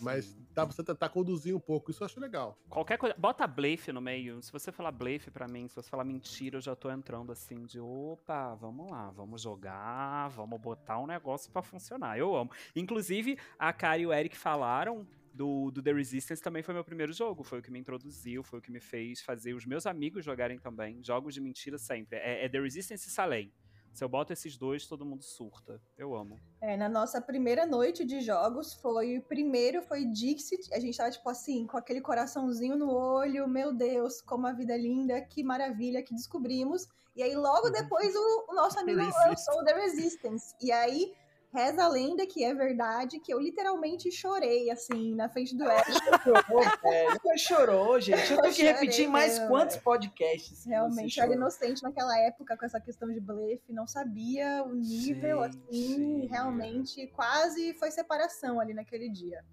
[0.00, 2.58] Mas dá pra você tentar conduzir um pouco, isso eu acho legal.
[2.68, 3.14] Qualquer coisa.
[3.18, 4.42] Bota blefe no meio.
[4.42, 7.64] Se você falar blefe pra mim, se você falar mentira, eu já tô entrando assim
[7.64, 12.18] de opa, vamos lá, vamos jogar, vamos botar um negócio pra funcionar.
[12.18, 12.50] Eu amo.
[12.74, 15.06] Inclusive, a Kari e o Eric falaram.
[15.32, 17.44] Do, do The Resistance também foi meu primeiro jogo.
[17.44, 20.58] Foi o que me introduziu, foi o que me fez fazer os meus amigos jogarem
[20.58, 21.02] também.
[21.04, 22.18] Jogos de mentira sempre.
[22.18, 23.52] É, é The Resistance e Salem.
[23.92, 25.80] Se eu boto esses dois, todo mundo surta.
[25.98, 26.38] Eu amo.
[26.60, 30.72] É, na nossa primeira noite de jogos, foi o primeiro foi Dixit.
[30.72, 34.74] A gente tava, tipo assim, com aquele coraçãozinho no olho, meu Deus, como a vida
[34.74, 36.86] é linda, que maravilha que descobrimos.
[37.16, 40.54] E aí, logo depois, o, o nosso amigo lançou o The Resistance.
[40.60, 41.12] E aí,
[41.52, 45.92] reza a lenda que é verdade, que eu literalmente chorei, assim, na frente do Eric.
[46.22, 47.10] Chorou, velho.
[47.22, 48.32] Você chorou, gente.
[48.32, 49.48] Eu tenho que Eu repetir mais velho.
[49.48, 50.64] quantos podcasts.
[50.64, 55.40] Realmente, eu era inocente naquela época com essa questão de blefe, não sabia o nível,
[55.42, 55.60] assim,
[56.20, 56.26] Gente.
[56.28, 59.44] realmente quase foi separação ali naquele dia.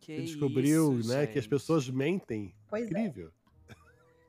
[0.00, 1.50] Que Você descobriu, isso, né, que as gente.
[1.50, 2.54] pessoas mentem.
[2.68, 3.10] Pois é.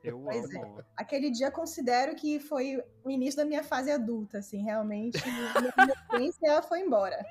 [0.08, 0.58] Eu Pois é.
[0.62, 0.84] amo.
[0.96, 5.18] Aquele dia considero que foi o início da minha fase adulta, assim, realmente.
[5.26, 7.24] minha inocência foi embora.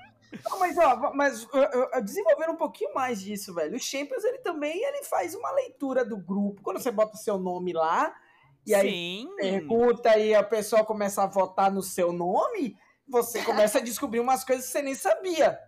[0.44, 3.76] Não, mas, ó, mas uh, uh, desenvolvendo um pouquinho mais disso, velho.
[3.76, 6.62] O Champions, ele também ele faz uma leitura do grupo.
[6.62, 8.14] Quando você bota o seu nome lá,
[8.66, 9.30] e aí Sim.
[9.38, 12.76] pergunta e a pessoa começa a votar no seu nome,
[13.08, 15.60] você começa a descobrir umas coisas que você nem sabia, É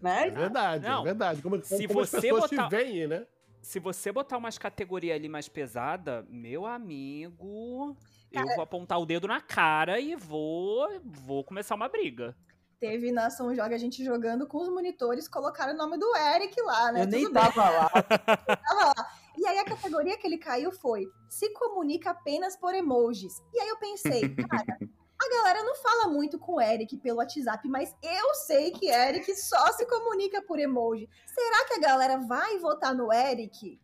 [0.00, 0.30] né?
[0.30, 1.00] verdade, Não.
[1.02, 1.42] é verdade.
[1.42, 3.26] Como, Se como as você pessoas botar- te veem, né?
[3.60, 7.96] Se você botar umas categorias ali mais pesada, meu amigo.
[8.32, 12.36] eu vou apontar o dedo na cara e vou, vou começar uma briga.
[12.80, 16.60] Teve na São Joga a gente jogando com os monitores, colocaram o nome do Eric
[16.62, 17.02] lá, né?
[17.02, 17.90] Eu nem Tudo bem, tava lá.
[18.46, 19.10] tava lá.
[19.36, 23.42] E aí a categoria que ele caiu foi se comunica apenas por emojis.
[23.52, 24.78] E aí eu pensei, cara,
[25.20, 29.34] a galera não fala muito com o Eric pelo WhatsApp, mas eu sei que Eric
[29.36, 31.08] só se comunica por emoji.
[31.26, 33.80] Será que a galera vai votar no Eric?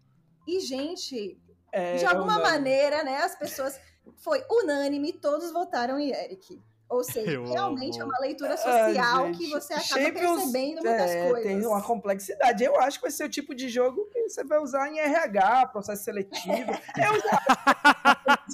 [0.47, 1.39] E, gente,
[1.73, 3.79] É, de alguma maneira, né, as pessoas.
[4.19, 6.63] Foi unânime, todos votaram em Eric.
[6.89, 8.13] Ou seja, Eu realmente é amo.
[8.13, 11.43] uma leitura Ah, social que você acaba Champions, percebendo muitas é, coisas.
[11.43, 12.63] Tem uma complexidade.
[12.63, 15.69] Eu acho que vai ser o tipo de jogo que você vai usar em RH,
[15.69, 16.71] processo seletivo.
[16.97, 18.45] Eu já,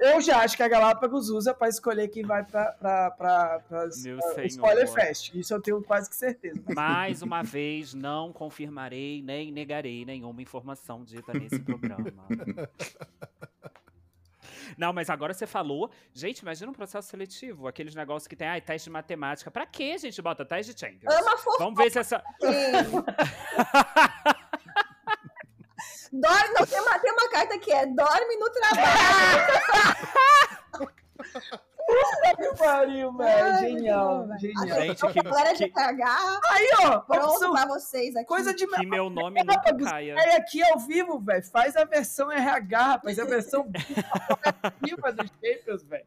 [0.00, 4.20] eu já acho que a Galápagos usa para escolher quem vai para o senhor.
[4.46, 5.34] Spoiler Fest.
[5.34, 6.60] Isso eu tenho quase que certeza.
[6.74, 12.26] Mais uma vez, não confirmarei nem negarei nenhuma informação dita nesse programa.
[14.76, 15.90] Não, mas agora você falou.
[16.14, 19.50] Gente, imagina um processo seletivo, aqueles negócios que tem, ai, teste de matemática.
[19.50, 21.12] Pra que a gente bota teste de Champions?
[21.12, 21.64] Ama fofoca.
[21.64, 22.22] Vamos ver se essa.
[26.12, 29.40] Dorme, não, tem uma, tem uma carta que é dorme no trabalho.
[32.36, 33.44] Que pariu, velho.
[33.44, 34.66] Ai, Genial, genial.
[34.80, 38.26] Gente, que, Galera de que, RH, Aí, ó, pronto opção- pra vocês aqui.
[38.26, 40.14] coisa de que meu nome nunca caia.
[40.18, 41.42] É aqui ao vivo, velho.
[41.50, 43.18] Faz a versão RH, rapaz.
[43.18, 43.66] A versão
[44.80, 46.06] viva do Champions, velho.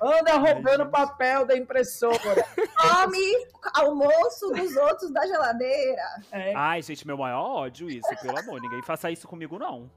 [0.00, 2.44] Anda roubando papel da impressora.
[2.76, 6.02] Come almoço dos outros da geladeira.
[6.30, 8.60] É, Ai, gente, meu maior ódio isso, pelo amor.
[8.60, 9.90] Ninguém faça isso comigo, não.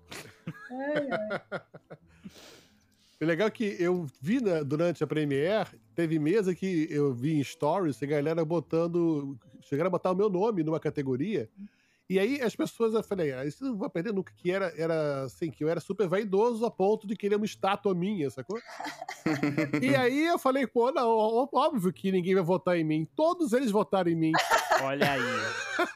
[3.24, 7.36] O legal é que eu vi né, durante a Premiere, teve mesa que eu vi
[7.36, 9.38] em stories, a galera botando.
[9.62, 11.50] Chegaram a botar o meu nome numa categoria.
[12.10, 15.24] E aí as pessoas, eu falei, ah, isso não vai perder nunca, que era, era
[15.24, 18.60] assim, que eu era super vaidoso a ponto de querer uma estátua minha, sacou?
[19.82, 21.10] e aí eu falei, pô, não,
[21.54, 23.08] óbvio que ninguém vai votar em mim.
[23.16, 24.32] Todos eles votaram em mim.
[24.82, 25.22] Olha aí.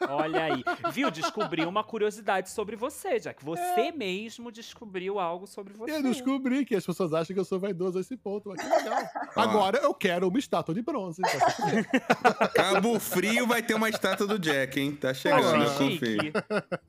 [0.08, 0.64] Olha aí.
[0.92, 1.10] Viu?
[1.18, 5.92] Descobri uma curiosidade sobre você, já que você mesmo descobriu algo sobre você.
[5.92, 8.48] Eu descobri que as pessoas acham que eu sou vaidoso a esse ponto.
[8.48, 9.02] Mas que legal.
[9.36, 11.20] Agora eu quero uma estátua de bronze.
[11.20, 12.48] então.
[12.54, 14.96] Cabo Frio vai ter uma estátua do Jack, hein?
[14.96, 16.32] Tá chegando, eu chique.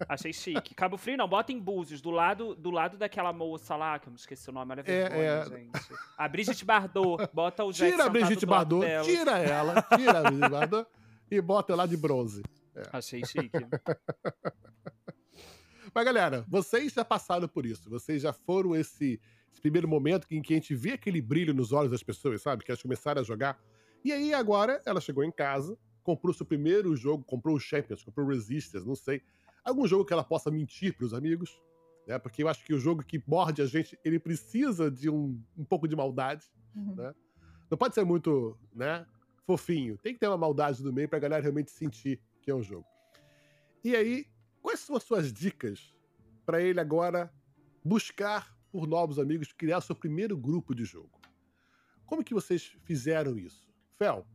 [0.07, 0.75] Achei chique.
[0.75, 4.11] Cabo Frio não, bota em Búzios, do lado, do lado daquela moça lá, que eu
[4.11, 5.45] não esqueci o nome, olha a vergonha, é.
[5.45, 5.71] gente.
[6.17, 10.49] A Brigitte Bardot, bota o Jack Tira a Brigitte Bardot, tira ela, tira a Brigitte
[10.49, 10.89] Bardot
[11.31, 12.41] e bota lá de bronze.
[12.91, 13.51] Achei chique.
[15.93, 17.89] Mas, galera, vocês já passaram por isso.
[17.89, 19.19] Vocês já foram esse,
[19.51, 22.63] esse primeiro momento em que a gente vê aquele brilho nos olhos das pessoas, sabe?
[22.63, 23.59] Que elas começaram a jogar.
[24.03, 25.77] E aí, agora, ela chegou em casa,
[26.09, 29.21] comprou seu primeiro jogo, comprou o Champions, comprou o Resistance, não sei.
[29.63, 31.61] Algum jogo que ela possa mentir pros amigos,
[32.07, 32.17] né?
[32.17, 35.63] Porque eu acho que o jogo que morde a gente, ele precisa de um, um
[35.63, 36.47] pouco de maldade.
[36.75, 36.95] Uhum.
[36.95, 37.13] né?
[37.69, 39.05] Não pode ser muito, né,
[39.45, 39.99] fofinho.
[39.99, 42.87] Tem que ter uma maldade no meio pra galera realmente sentir que é um jogo.
[43.83, 44.25] E aí,
[44.63, 45.93] quais são as suas dicas
[46.43, 47.31] pra ele agora
[47.85, 51.21] buscar por novos amigos, criar seu primeiro grupo de jogo?
[52.07, 53.69] Como que vocês fizeram isso?
[53.99, 54.25] Fel,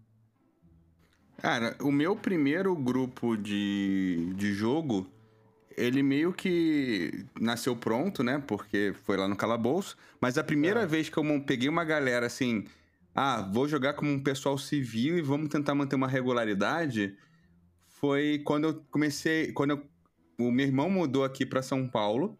[1.38, 5.06] Cara, o meu primeiro grupo de, de jogo,
[5.76, 8.42] ele meio que nasceu pronto, né?
[8.46, 9.96] Porque foi lá no calabouço.
[10.20, 10.86] Mas a primeira É.
[10.86, 12.64] vez que eu peguei uma galera assim,
[13.14, 17.16] ah, vou jogar como um pessoal civil e vamos tentar manter uma regularidade,
[17.86, 19.84] foi quando eu comecei, quando eu-
[20.38, 22.38] o meu irmão mudou aqui para São Paulo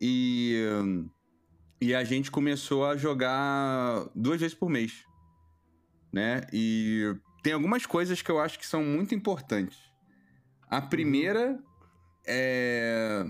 [0.00, 0.56] e
[1.80, 5.04] e a gente começou a jogar duas vezes por mês,
[6.12, 6.40] né?
[6.52, 9.78] E tem algumas coisas que eu acho que são muito importantes.
[10.70, 11.58] A primeira
[12.26, 13.24] é.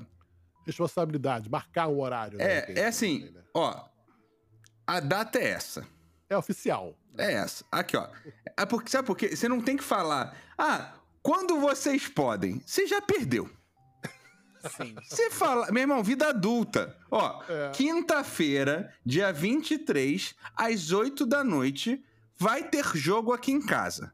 [0.67, 2.39] responsabilidade, marcar um horário.
[2.39, 3.43] né, É, é assim, né?
[3.55, 3.85] ó.
[4.87, 5.87] A data é essa.
[6.31, 6.97] É oficial.
[7.17, 7.65] É essa.
[7.71, 8.09] Aqui, ó.
[8.57, 9.35] É porque, sabe por quê?
[9.37, 10.37] Você não tem que falar.
[10.57, 12.61] Ah, quando vocês podem?
[12.67, 13.51] Você já perdeu.
[14.77, 14.95] Sim.
[15.09, 15.71] Você fala.
[15.71, 16.97] Meu irmão, vida adulta.
[17.11, 17.71] Ó, É.
[17.71, 22.05] quinta-feira, dia 23, às 8 da noite,
[22.39, 24.13] vai ter jogo aqui em casa.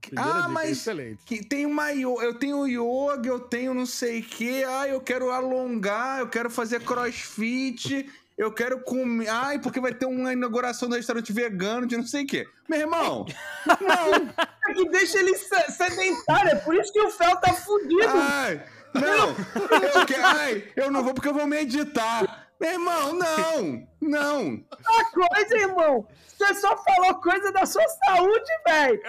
[0.00, 0.84] Primeira ah, mas
[1.24, 5.30] que tem uma eu tenho yoga, eu tenho não sei o que, ah, eu quero
[5.30, 10.94] alongar, eu quero fazer crossfit, eu quero comer, ai, porque vai ter uma inauguração do
[10.94, 12.46] restaurante vegano de não sei o que.
[12.68, 13.24] Meu irmão,
[13.80, 14.14] não,
[14.68, 16.50] É que deixa ele se- sedentário.
[16.50, 18.06] É por isso que o Fel tá fudido.
[18.12, 22.43] ai, não, eu, que- ai, eu não vou porque eu vou meditar.
[22.60, 23.88] Meu irmão, não!
[24.00, 24.64] Não!
[24.86, 26.06] A coisa, irmão!
[26.36, 29.00] Você só falou coisa da sua saúde, velho!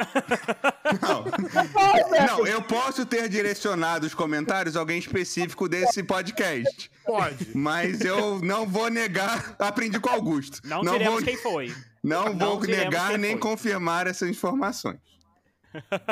[1.01, 2.37] Não.
[2.37, 6.91] não, eu posso ter direcionado os comentários a alguém específico desse podcast.
[7.05, 7.49] Pode.
[7.55, 9.55] Mas eu não vou negar.
[9.59, 10.59] Aprendi com o Augusto.
[10.63, 11.73] Não, não diremos vou, quem foi.
[12.03, 13.39] Não, Não vou negar nem foi.
[13.39, 14.99] confirmar essas informações.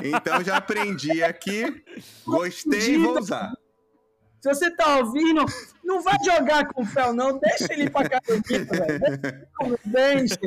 [0.04, 1.84] Então já aprendi aqui.
[2.26, 3.52] Gostei e vou usar.
[4.44, 5.46] Se você tá ouvindo,
[5.86, 7.40] não vai jogar com o Fel, não.
[7.40, 9.80] Deixa ele ir pra academia, velho.
[9.86, 10.38] Deixa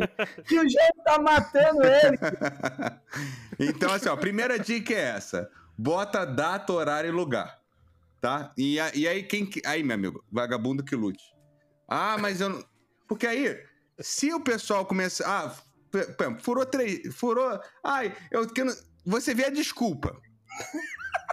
[0.46, 2.18] que o jogo tá matando ele.
[3.58, 7.58] Então, assim, ó, primeira dica é essa: bota data, horário e lugar.
[8.20, 8.52] Tá?
[8.58, 9.46] E, e aí, quem.
[9.46, 11.24] que- Aí, meu amigo, vagabundo que lute.
[11.88, 12.62] Ah, mas eu não.
[13.08, 13.58] Porque aí,
[13.98, 15.24] se o pessoal começa.
[15.26, 15.54] Ah,
[16.40, 17.14] furou três.
[17.14, 17.58] Furou.
[17.82, 18.46] Ai, eu.
[19.06, 20.14] Você vê a desculpa.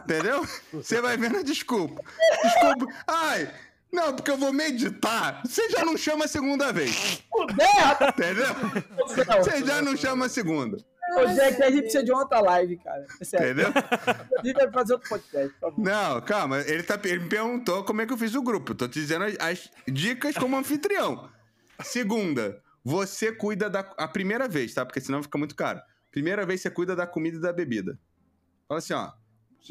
[0.03, 0.45] Entendeu?
[0.71, 2.01] Você vai vendo a desculpa.
[2.43, 2.85] Desculpa.
[3.07, 3.53] Ai,
[3.91, 5.41] não, porque eu vou meditar.
[5.45, 7.23] Você já não chama a segunda vez.
[7.29, 8.47] Puder, Entendeu?
[9.37, 10.77] Você já não chama a segunda.
[11.15, 13.05] Ô, Jack, a gente precisa de outra live, cara.
[13.21, 13.35] É.
[13.35, 13.67] Entendeu?
[13.67, 15.53] A gente vai fazer outro podcast.
[15.77, 16.61] Não, calma.
[16.61, 18.71] Ele, tá, ele me perguntou como é que eu fiz o grupo.
[18.71, 21.29] Eu tô te dizendo as, as dicas como anfitrião.
[21.83, 23.81] Segunda, você cuida da.
[23.97, 24.83] A primeira vez, tá?
[24.83, 25.79] Porque senão fica muito caro.
[26.11, 27.99] Primeira vez você cuida da comida e da bebida.
[28.67, 29.11] Fala assim, ó.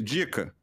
[0.01, 0.53] Dica.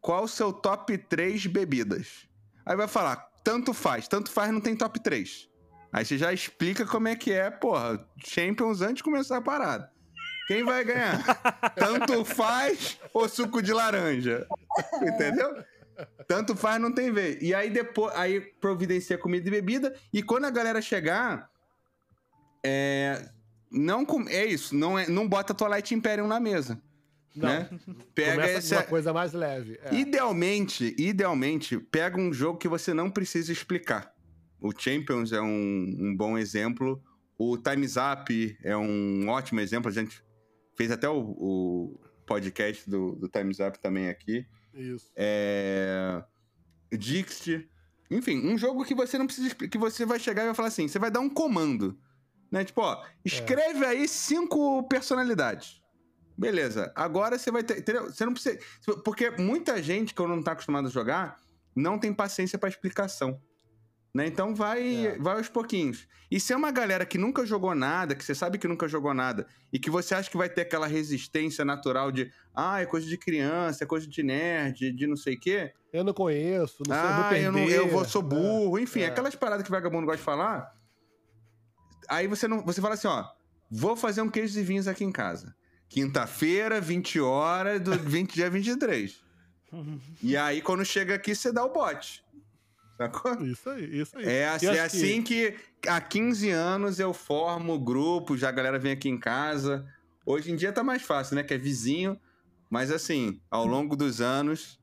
[0.00, 2.28] Qual o seu top 3 bebidas?
[2.64, 4.08] Aí vai falar, tanto faz.
[4.08, 5.48] Tanto faz não tem top 3.
[5.92, 9.90] Aí você já explica como é que é, porra, Champions antes de começar a parada.
[10.46, 11.22] Quem vai ganhar?
[11.74, 14.46] Tanto faz ou suco de laranja?
[15.02, 15.64] Entendeu?
[16.28, 17.38] Tanto faz, não tem vez.
[17.40, 19.94] E aí depois, aí providencia comida e bebida.
[20.12, 21.50] E quando a galera chegar,
[22.64, 23.28] é,
[23.70, 26.80] não com, é isso, não é, não bota Twilight Imperium na mesa,
[27.36, 27.48] Não.
[27.48, 27.70] né?
[28.14, 29.78] Pega Começa com essa, uma coisa mais leve.
[29.82, 29.94] É.
[29.94, 34.14] Idealmente, idealmente, pega um jogo que você não precisa explicar.
[34.60, 37.02] O Champions é um, um bom exemplo.
[37.38, 39.90] O Time's Up é um ótimo exemplo.
[39.90, 40.22] A gente
[40.74, 44.46] fez até o, o podcast do, do Time's Up também aqui.
[44.74, 45.10] Isso.
[45.14, 46.22] É...
[46.92, 47.68] Dixit.
[48.10, 50.86] Enfim, um jogo que você não precisa que você vai chegar e vai falar assim,
[50.86, 51.98] você vai dar um comando,
[52.50, 52.64] né?
[52.64, 55.82] Tipo, ó, escreve aí cinco personalidades.
[56.36, 56.92] Beleza.
[56.94, 58.04] Agora você vai ter, entendeu?
[58.04, 58.58] Você não precisa,
[59.04, 61.40] porque muita gente que não tá acostumado a jogar
[61.74, 63.40] não tem paciência pra explicação.
[64.14, 64.26] Né?
[64.26, 65.18] Então vai, É.
[65.18, 66.06] vai aos pouquinhos.
[66.30, 69.12] E se é uma galera que nunca jogou nada, que você sabe que nunca jogou
[69.14, 73.06] nada, e que você acha que vai ter aquela resistência natural de ah, é coisa
[73.06, 76.94] de criança, é coisa de nerd, de não sei o quê, Eu não conheço, não
[76.94, 77.46] sei, eu vou ah, perder.
[77.46, 78.78] eu, não, eu vou, sou burro.
[78.78, 79.06] Enfim, é.
[79.06, 80.74] aquelas paradas que vagabundo gosta de falar.
[82.08, 83.24] Aí você não, você fala assim, ó,
[83.70, 85.54] vou fazer um queijo e vinhos aqui em casa.
[85.88, 89.24] Quinta-feira, 20 horas, do 20 dia 23.
[90.22, 92.24] E aí, quando chega aqui, você dá o bote.
[92.96, 93.42] Sacou?
[93.44, 94.24] Isso aí, isso aí.
[94.26, 95.54] É, assim, é acho que- assim que
[95.86, 99.86] há 15 anos eu formo grupos, já a galera vem aqui em casa.
[100.24, 101.42] Hoje em dia tá mais fácil, né?
[101.42, 102.18] Que é vizinho.
[102.70, 104.80] Mas assim, ao longo dos anos,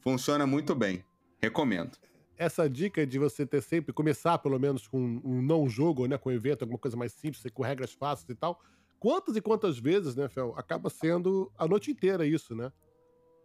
[0.00, 1.04] funciona muito bem.
[1.42, 1.96] Recomendo.
[2.36, 6.16] essa dica de você ter sempre, começar pelo menos com um não jogo, né?
[6.16, 8.58] Com um evento, alguma coisa mais simples, com regras fáceis e tal.
[9.00, 12.70] Quantas e quantas vezes, né, Fel, acaba sendo a noite inteira isso, né?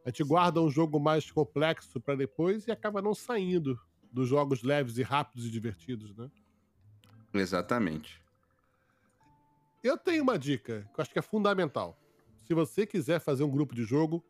[0.06, 3.80] A gente guarda um jogo mais complexo pra depois e acaba não saindo
[4.12, 6.30] dos jogos leves e rápidos e divertidos, né?
[7.34, 8.22] Exatamente.
[9.82, 11.98] Eu tenho uma dica que eu acho que é fundamental.
[12.44, 14.24] Se você quiser fazer um grupo de jogo,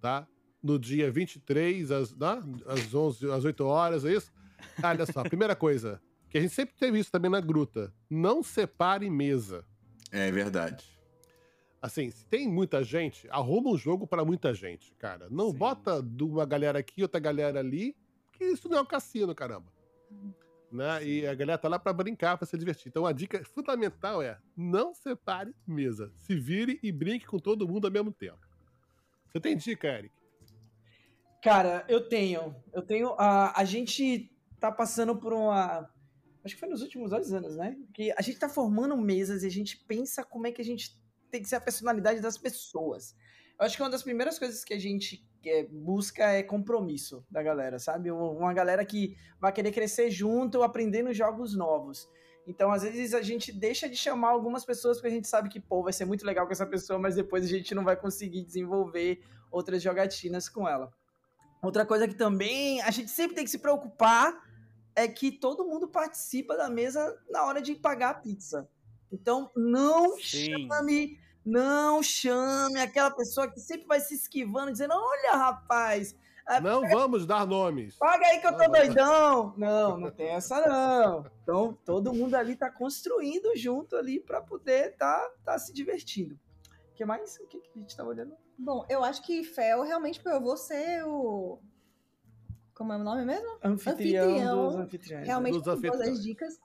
[0.00, 0.26] tá?
[0.62, 2.42] No dia 23, às, né?
[2.66, 4.32] às 11, às 8 horas, é isso?
[4.82, 7.92] Olha só, primeira coisa, que a gente sempre teve isso também na gruta.
[8.08, 9.66] Não separe mesa.
[10.12, 10.86] É verdade.
[11.80, 15.26] Assim, se tem muita gente, arruma um jogo pra muita gente, cara.
[15.30, 15.56] Não Sim.
[15.56, 17.96] bota de uma galera aqui, outra galera ali,
[18.30, 19.72] que isso não é um cassino, caramba.
[20.70, 21.04] Né?
[21.04, 22.88] E a galera tá lá pra brincar, pra se divertir.
[22.88, 26.12] Então a dica fundamental é: não separe mesa.
[26.14, 28.46] Se vire e brinque com todo mundo ao mesmo tempo.
[29.26, 30.14] Você tem dica, Eric?
[31.42, 32.54] Cara, eu tenho.
[32.72, 33.14] Eu tenho.
[33.18, 35.90] A, a gente tá passando por uma.
[36.44, 37.76] Acho que foi nos últimos dois anos, né?
[37.94, 41.00] Que a gente tá formando mesas e a gente pensa como é que a gente
[41.30, 43.14] tem que ser a personalidade das pessoas.
[43.58, 47.42] Eu acho que uma das primeiras coisas que a gente é, busca é compromisso da
[47.42, 48.10] galera, sabe?
[48.10, 52.08] Um- Uma galera que vai querer crescer junto, aprendendo jogos novos.
[52.46, 55.60] Então, às vezes, a gente deixa de chamar algumas pessoas porque a gente sabe que,
[55.60, 58.44] pô, vai ser muito legal com essa pessoa, mas depois a gente não vai conseguir
[58.44, 60.92] desenvolver outras jogatinas com ela.
[61.62, 64.36] Outra coisa que também a gente sempre tem que se preocupar
[64.94, 68.68] é que todo mundo participa da mesa na hora de pagar a pizza.
[69.10, 70.68] Então, não Sim.
[70.68, 76.14] chame, não chame aquela pessoa que sempre vai se esquivando, dizendo: Olha, rapaz,
[76.62, 77.96] Não vamos dar nomes.
[77.96, 78.72] Paga aí que eu tô Não, não.
[78.72, 79.54] doidão.
[79.56, 81.26] Não, não tem essa não.
[81.42, 86.38] Então, todo mundo ali tá construindo junto ali pra poder tá, tá se divertindo.
[86.90, 87.36] O que mais?
[87.38, 88.34] O que, que a gente tá olhando?
[88.58, 91.58] Bom, eu acho que Fel realmente provou ser o.
[92.82, 93.58] Como é o nome mesmo?
[93.62, 94.66] Anfitrião, Anfitrião.
[94.66, 95.26] dos anfitriões.
[95.28, 96.08] Realmente Dos anfitriões.
[96.08, 96.60] as dicas.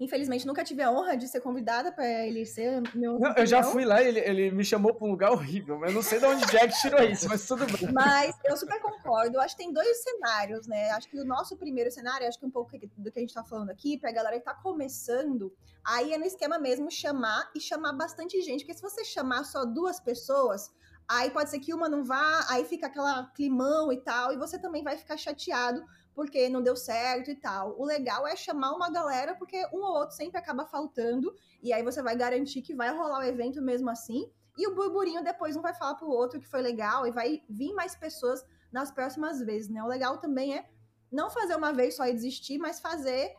[0.00, 3.18] Infelizmente, nunca tive a honra de ser convidada pra ele ser meu.
[3.20, 5.90] Não, eu já fui lá e ele, ele me chamou pra um lugar horrível, mas
[5.90, 7.92] eu não sei de onde Jack tirou isso, mas tudo bem.
[7.92, 9.38] Mas eu super concordo.
[9.38, 10.90] Acho que tem dois cenários, né?
[10.92, 13.44] Acho que o nosso primeiro cenário, acho que um pouco do que a gente tá
[13.44, 15.52] falando aqui, pra galera que tá começando,
[15.86, 18.60] aí é no esquema mesmo chamar e chamar bastante gente.
[18.64, 20.72] Porque se você chamar só duas pessoas,
[21.18, 24.58] aí pode ser que uma não vá, aí fica aquela climão e tal, e você
[24.58, 25.84] também vai ficar chateado
[26.14, 27.74] porque não deu certo e tal.
[27.78, 31.82] O legal é chamar uma galera, porque um ou outro sempre acaba faltando, e aí
[31.82, 34.30] você vai garantir que vai rolar o evento mesmo assim.
[34.56, 37.72] E o burburinho depois um vai falar pro outro que foi legal e vai vir
[37.72, 39.82] mais pessoas nas próximas vezes, né?
[39.82, 40.68] O legal também é
[41.10, 43.34] não fazer uma vez só e desistir, mas fazer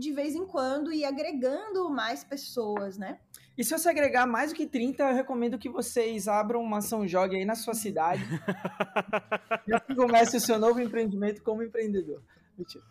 [0.00, 3.20] de vez em quando e agregando mais pessoas, né?
[3.56, 7.06] E se você agregar mais do que 30, eu recomendo que vocês abram uma ação
[7.06, 8.24] jogue aí na sua cidade.
[9.68, 12.22] e assim comece o seu novo empreendimento como empreendedor.
[12.56, 12.84] Mentira.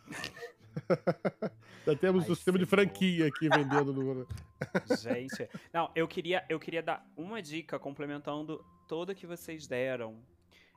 [1.85, 4.27] Já temos Ai, o sistema de franquia aqui vendendo no.
[5.01, 10.21] Gente, não, eu queria, eu queria dar uma dica complementando toda que vocês deram.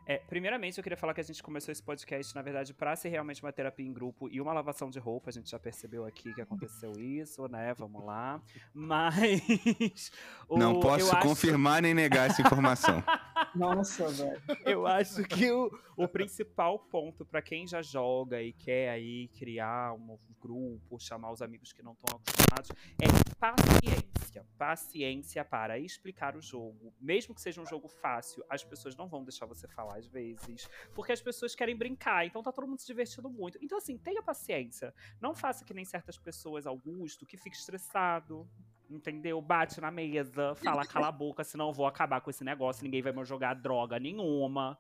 [0.07, 3.09] É, primeiramente, eu queria falar que a gente começou esse podcast, na verdade, pra ser
[3.09, 5.31] realmente uma terapia em grupo e uma lavação de roupa.
[5.31, 7.73] A gente já percebeu aqui que aconteceu isso, né?
[7.75, 8.41] Vamos lá.
[8.75, 10.11] Mas.
[10.49, 13.03] o- Não posso eu acho- confirmar nem negar essa informação.
[13.55, 14.43] Nossa, velho.
[14.65, 19.95] Eu acho que o, o principal ponto pra quem já joga e quer aí criar
[19.95, 22.71] um novo grupo, chamar os amigos que não estão acostumados,
[23.01, 24.47] é paciência.
[24.59, 26.93] Paciência para explicar o jogo.
[27.01, 30.69] Mesmo que seja um jogo fácil, as pessoas não vão deixar você falar às vezes,
[30.95, 33.59] porque as pessoas querem brincar, então tá todo mundo se divertindo muito.
[33.63, 34.95] Então assim, tenha paciência.
[35.21, 38.49] Não faça que nem certas pessoas, Augusto, que fica estressado.
[38.93, 39.41] Entendeu?
[39.41, 43.01] Bate na mesa, fala cala a boca, senão eu vou acabar com esse negócio, ninguém
[43.01, 44.79] vai me jogar droga nenhuma.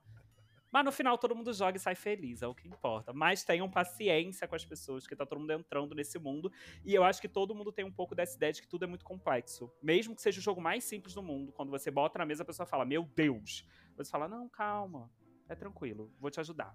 [0.70, 3.12] Mas no final todo mundo joga e sai feliz, é o que importa.
[3.12, 6.50] Mas tenham paciência com as pessoas, que tá todo mundo entrando nesse mundo.
[6.84, 8.86] E eu acho que todo mundo tem um pouco dessa ideia de que tudo é
[8.86, 9.70] muito complexo.
[9.82, 12.46] Mesmo que seja o jogo mais simples do mundo, quando você bota na mesa, a
[12.46, 13.66] pessoa fala, meu Deus.
[13.96, 15.10] Você fala, não, calma,
[15.46, 16.74] é tranquilo, vou te ajudar.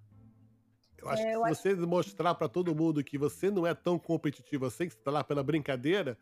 [0.99, 3.73] Eu acho É, que eu se você mostrar pra todo mundo que você não é
[3.73, 6.17] tão competitivo assim, que você tá lá pela brincadeira,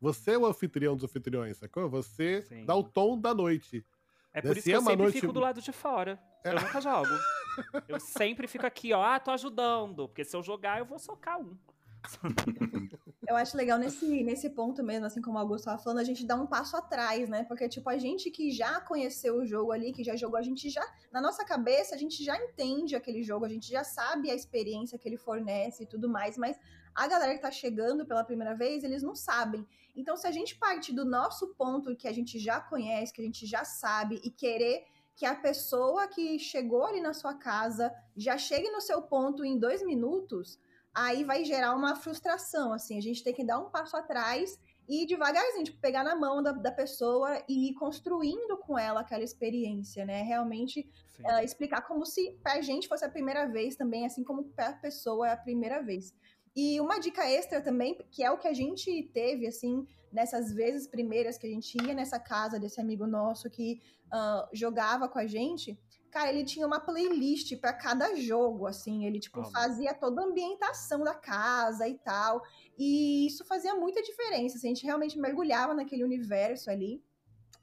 [0.00, 1.88] você é o anfitrião dos anfitriões, sacou?
[1.88, 2.64] Você Sim.
[2.64, 3.84] dá o tom da noite.
[4.32, 6.18] É por Deve isso que eu uma sempre noite- fico do lado de fora.
[6.44, 6.50] É.
[6.50, 7.08] Eu nunca jogo.
[7.88, 10.06] Eu sempre fico aqui, ó, ah, tô ajudando.
[10.08, 11.56] Porque se eu jogar, eu vou socar um.
[13.28, 16.24] Eu acho legal nesse, nesse ponto mesmo, assim como o Augusto estava falando, a gente
[16.24, 17.44] dá um passo atrás, né?
[17.44, 20.70] Porque, tipo, a gente que já conheceu o jogo ali, que já jogou, a gente
[20.70, 20.82] já,
[21.12, 24.98] na nossa cabeça, a gente já entende aquele jogo, a gente já sabe a experiência
[24.98, 26.56] que ele fornece e tudo mais, mas
[26.94, 29.66] a galera que tá chegando pela primeira vez, eles não sabem.
[29.96, 33.24] Então, se a gente parte do nosso ponto que a gente já conhece, que a
[33.24, 34.84] gente já sabe, e querer
[35.16, 39.58] que a pessoa que chegou ali na sua casa já chegue no seu ponto em
[39.58, 40.58] dois minutos,
[40.94, 44.58] aí vai gerar uma frustração, assim, a gente tem que dar um passo atrás
[44.88, 49.22] e devagarzinho, tipo, pegar na mão da, da pessoa e ir construindo com ela aquela
[49.22, 50.22] experiência, né?
[50.22, 50.88] Realmente
[51.22, 55.28] ela explicar como se pra gente fosse a primeira vez também, assim como pra pessoa
[55.28, 56.14] é a primeira vez.
[56.54, 60.88] E uma dica extra também, que é o que a gente teve, assim, nessas vezes
[60.88, 63.80] primeiras que a gente ia nessa casa desse amigo nosso que
[64.10, 65.78] ah, jogava com a gente,
[66.10, 69.50] cara, ele tinha uma playlist pra cada jogo, assim, ele, tipo, Amo.
[69.50, 72.42] fazia toda a ambientação da casa e tal,
[72.78, 77.02] e isso fazia muita diferença, assim, a gente realmente mergulhava naquele universo ali,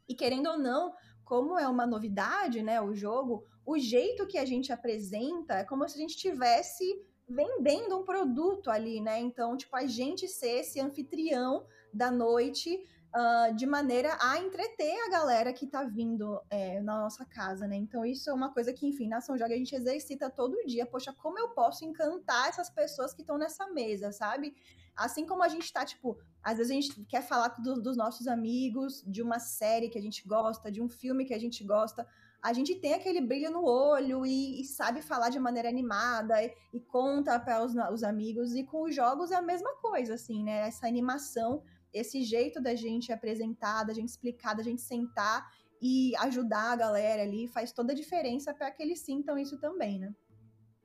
[0.08, 4.46] e querendo ou não, como é uma novidade, né, o jogo, o jeito que a
[4.46, 9.20] gente apresenta é como se a gente tivesse vendendo um produto ali, né?
[9.20, 12.86] Então, tipo, a gente ser esse anfitrião da noite
[13.18, 17.78] ah, de maneira a entreter a galera que tá vindo é, na nossa casa, né?
[17.78, 20.86] Então, isso é uma coisa que, enfim, na São Joga a gente exercita todo dia.
[20.86, 24.54] Poxa, como eu posso encantar essas pessoas que estão nessa mesa, sabe?
[24.94, 28.28] Assim como a gente tá, tipo, às vezes a gente quer falar do- dos nossos
[28.28, 32.06] amigos, de uma série que a gente gosta, de um filme que a gente gosta.
[32.42, 36.54] A gente tem aquele brilho no olho e, e sabe falar de maneira animada e,
[36.74, 38.54] e conta para os, os amigos.
[38.54, 40.68] E com os jogos é a mesma coisa, assim, né?
[40.68, 41.64] Essa animação,
[41.94, 45.50] esse jeito da gente apresentar, da gente explicar, da gente sentar
[45.82, 50.00] e ajudar a galera ali faz toda a diferença para que eles sintam isso também,
[50.00, 50.14] né?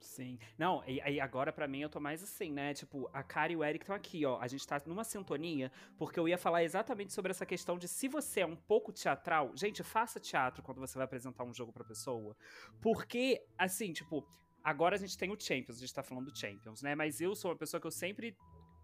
[0.00, 0.38] Sim.
[0.58, 2.74] Não, e, e agora pra mim eu tô mais assim, né?
[2.74, 4.40] Tipo, a Cara e o Eric estão aqui, ó.
[4.40, 8.08] A gente tá numa sintonia, porque eu ia falar exatamente sobre essa questão de se
[8.08, 11.84] você é um pouco teatral, gente, faça teatro quando você vai apresentar um jogo pra
[11.84, 12.36] pessoa.
[12.80, 14.26] Porque, assim, tipo,
[14.62, 16.94] Agora a gente tem o Champions, a gente tá falando do Champions, né?
[16.94, 18.36] Mas eu sou uma pessoa que eu sempre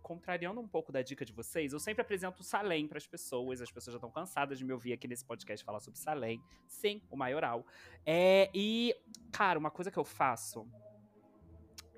[0.03, 3.61] contrariando um pouco da dica de vocês, eu sempre apresento o Salem para as pessoas.
[3.61, 6.41] As pessoas já estão cansadas de me ouvir aqui nesse podcast falar sobre Salem.
[6.67, 7.67] Sim, o maioral.
[8.07, 8.95] É, e,
[9.33, 10.67] cara, uma coisa que eu faço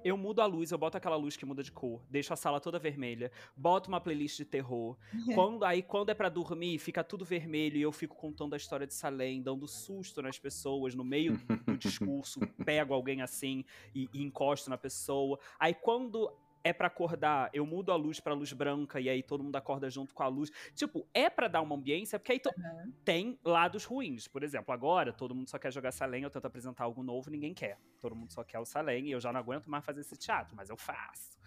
[0.04, 2.60] eu mudo a luz, eu boto aquela luz que muda de cor, deixo a sala
[2.60, 4.96] toda vermelha, boto uma playlist de terror.
[5.34, 8.86] quando, aí, quando é para dormir, fica tudo vermelho e eu fico contando a história
[8.86, 14.22] de Salem, dando susto nas pessoas, no meio do discurso, pego alguém assim e, e
[14.22, 15.38] encosto na pessoa.
[15.58, 16.32] Aí quando
[16.62, 19.88] é para acordar, eu mudo a luz para luz branca e aí todo mundo acorda
[19.88, 20.50] junto com a luz.
[20.74, 22.92] Tipo, é para dar uma ambiência, porque aí uhum.
[23.04, 24.26] tem lados ruins.
[24.28, 27.54] Por exemplo, agora todo mundo só quer jogar Salem, eu tento apresentar algo novo, ninguém
[27.54, 27.78] quer.
[28.00, 30.56] Todo mundo só quer o Salem e eu já não aguento mais fazer esse teatro,
[30.56, 31.37] mas eu faço.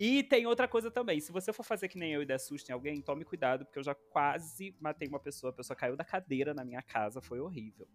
[0.00, 2.68] E tem outra coisa também, se você for fazer que nem eu e der susto
[2.70, 6.04] em alguém, tome cuidado, porque eu já quase matei uma pessoa, a pessoa caiu da
[6.04, 7.86] cadeira na minha casa, foi horrível.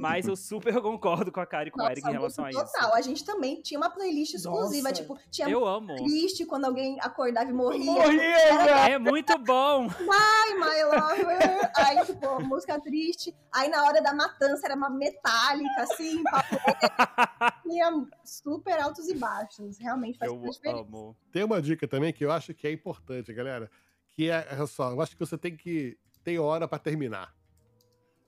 [0.00, 2.58] mas eu super concordo com a Kari e com o Eric em relação a isso.
[2.58, 5.02] Total, a gente também tinha uma playlist exclusiva, Nossa.
[5.02, 7.84] tipo, tinha eu amo triste quando alguém acordava e morria.
[7.84, 8.88] Morria!
[8.90, 9.88] É muito bom!
[9.88, 11.70] Ai, my lover!
[11.76, 13.34] Aí, tipo, música triste.
[13.52, 16.22] Aí, na hora da matança, era uma metálica, assim,
[17.62, 19.78] tinha super altos e baixos.
[19.78, 20.80] Realmente faz eu diferença.
[20.82, 20.95] Amo.
[21.32, 23.70] Tem uma dica também que eu acho que é importante, galera.
[24.12, 27.34] Que é, olha só, eu acho que você tem que ter hora para terminar.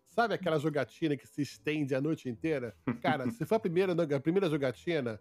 [0.04, 2.76] Sabe aquela jogatina que se estende a noite inteira?
[3.02, 5.20] Cara, se for a primeira, a primeira jogatina,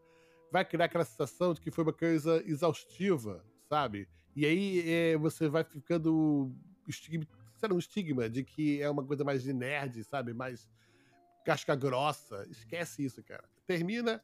[0.51, 4.07] vai criar aquela sensação de que foi uma coisa exaustiva, sabe?
[4.35, 6.51] E aí é, você vai ficando
[6.87, 7.27] estigma,
[7.71, 10.33] um estigma de que é uma coisa mais de nerd, sabe?
[10.33, 10.67] Mais
[11.45, 12.45] casca grossa.
[12.49, 13.43] Esquece isso, cara.
[13.65, 14.21] Termina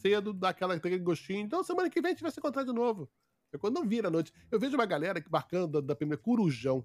[0.00, 1.40] cedo, dá aquela, aquele gostinho.
[1.40, 3.08] Então, semana que vem a gente vai se encontrar de novo.
[3.52, 4.32] É quando não vira a noite.
[4.50, 6.84] Eu vejo uma galera marcando da, da primeira corujão.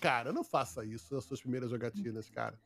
[0.00, 2.58] Cara, não faça isso nas suas primeiras jogatinas, cara.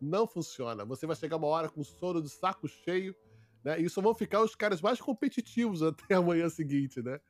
[0.00, 0.84] Não funciona.
[0.84, 3.14] Você vai chegar uma hora com sono de saco cheio
[3.64, 3.80] né?
[3.80, 7.20] E só vão ficar os caras mais competitivos até a manhã seguinte, né?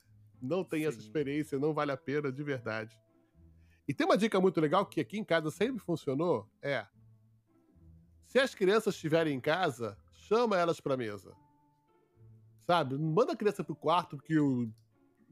[0.40, 0.86] Não tem Sim.
[0.86, 2.96] essa experiência, não vale a pena de verdade.
[3.86, 6.86] E tem uma dica muito legal que aqui em casa sempre funcionou, é
[8.26, 9.96] se as crianças estiverem em casa,
[10.28, 11.32] chama elas para mesa.
[12.66, 12.96] Sabe?
[12.96, 14.70] Não manda a criança pro quarto porque o,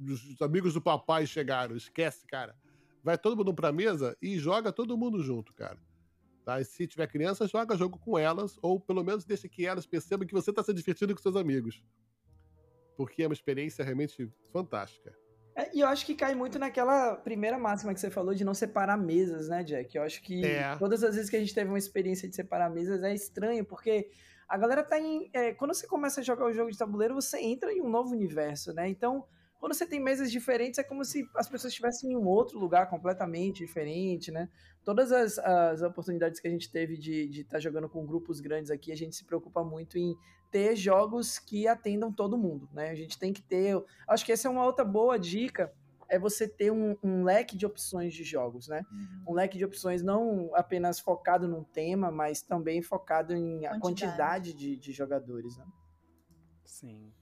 [0.01, 1.77] os amigos do papai chegaram.
[1.77, 2.57] Esquece, cara.
[3.05, 5.79] Vai todo mundo pra mesa e joga todo mundo junto, cara.
[6.45, 6.61] Tá?
[6.61, 10.27] E se tiver criança, joga jogo com elas, ou pelo menos deixa que elas percebam
[10.27, 11.83] que você está se divertindo com seus amigos.
[12.97, 15.15] Porque é uma experiência realmente fantástica.
[15.55, 18.55] É, e eu acho que cai muito naquela primeira máxima que você falou de não
[18.55, 19.97] separar mesas, né, Jack?
[19.97, 20.77] Eu acho que é.
[20.77, 24.11] todas as vezes que a gente teve uma experiência de separar mesas é estranho, porque
[24.49, 25.31] a galera tá em.
[25.33, 28.13] É, quando você começa a jogar o jogo de tabuleiro, você entra em um novo
[28.13, 28.89] universo, né?
[28.89, 29.25] Então
[29.59, 32.89] quando você tem mesas diferentes, é como se as pessoas estivessem em um outro lugar
[32.89, 34.49] completamente diferente, né?
[34.85, 38.71] Todas as, as oportunidades que a gente teve de estar tá jogando com grupos grandes
[38.71, 40.15] aqui, a gente se preocupa muito em
[40.51, 42.91] ter jogos que atendam todo mundo, né?
[42.91, 43.83] A gente tem que ter.
[44.07, 45.73] Acho que essa é uma outra boa dica
[46.09, 48.85] é você ter um, um, leque de opções de jogos, né?
[48.91, 49.25] Uhum.
[49.29, 54.53] Um leque de opções não apenas focado num tema, mas também focado em quantidade, quantidade
[54.53, 55.67] de, de, jogadores, né?
[56.65, 57.13] Sim.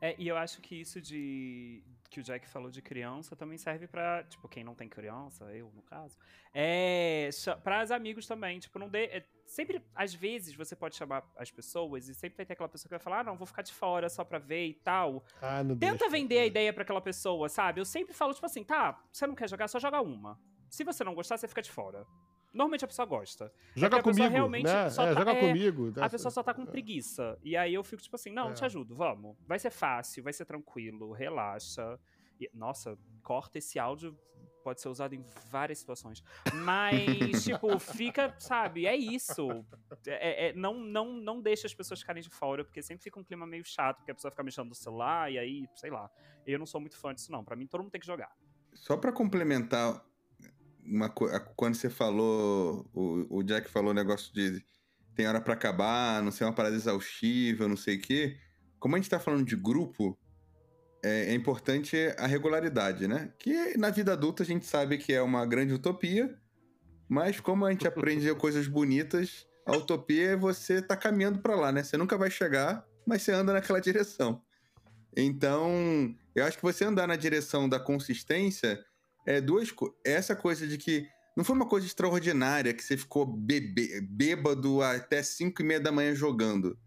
[0.00, 1.82] É, e eu acho que isso de
[2.14, 5.72] que o Jack falou de criança também serve para tipo, quem não tem criança, eu
[5.74, 6.16] no caso,
[6.54, 7.28] é
[7.64, 11.50] para os amigos também, tipo, não dê, é, sempre às vezes você pode chamar as
[11.50, 13.72] pessoas e sempre vai ter aquela pessoa que vai falar: ah, "Não, vou ficar de
[13.74, 15.24] fora só para ver e tal".
[15.42, 17.80] Ah, Tenta deixa, vender a ideia para aquela pessoa, sabe?
[17.80, 20.38] Eu sempre falo tipo assim: "Tá, você não quer jogar, só joga uma.
[20.70, 22.06] Se você não gostar, você fica de fora".
[22.54, 23.52] Normalmente a pessoa gosta.
[23.76, 24.88] É joga é comigo, realmente né?
[24.88, 25.92] Só é, tá, joga é, comigo.
[26.00, 27.36] A pessoa só tá com preguiça.
[27.42, 28.52] E aí eu fico tipo assim, não, é.
[28.52, 29.36] te ajudo, vamos.
[29.44, 31.98] Vai ser fácil, vai ser tranquilo, relaxa.
[32.40, 34.16] E, nossa, corta esse áudio,
[34.62, 36.22] pode ser usado em várias situações.
[36.54, 36.94] Mas,
[37.44, 39.48] tipo, fica, sabe, é isso.
[40.06, 43.24] É, é, não, não, não deixa as pessoas ficarem de fora, porque sempre fica um
[43.24, 46.08] clima meio chato, porque a pessoa fica mexendo no celular, e aí, sei lá.
[46.46, 47.44] Eu não sou muito fã disso, não.
[47.44, 48.32] Pra mim, todo mundo tem que jogar.
[48.72, 50.04] Só para complementar
[50.86, 54.64] uma quando você falou, o, o Jack falou o negócio de
[55.14, 58.36] tem hora para acabar, não ser uma parada exaustiva, não sei o quê.
[58.78, 60.18] Como a gente tá falando de grupo,
[61.04, 63.32] é, é, importante a regularidade, né?
[63.38, 66.36] Que na vida adulta a gente sabe que é uma grande utopia,
[67.08, 71.70] mas como a gente aprende coisas bonitas, a utopia é você tá caminhando para lá,
[71.70, 71.82] né?
[71.82, 74.42] Você nunca vai chegar, mas você anda naquela direção.
[75.16, 78.84] Então, eu acho que você andar na direção da consistência
[79.26, 79.72] é duas
[80.04, 85.22] essa coisa de que não foi uma coisa extraordinária que você ficou bebê, bêbado até
[85.22, 86.78] 5 e meia da manhã jogando.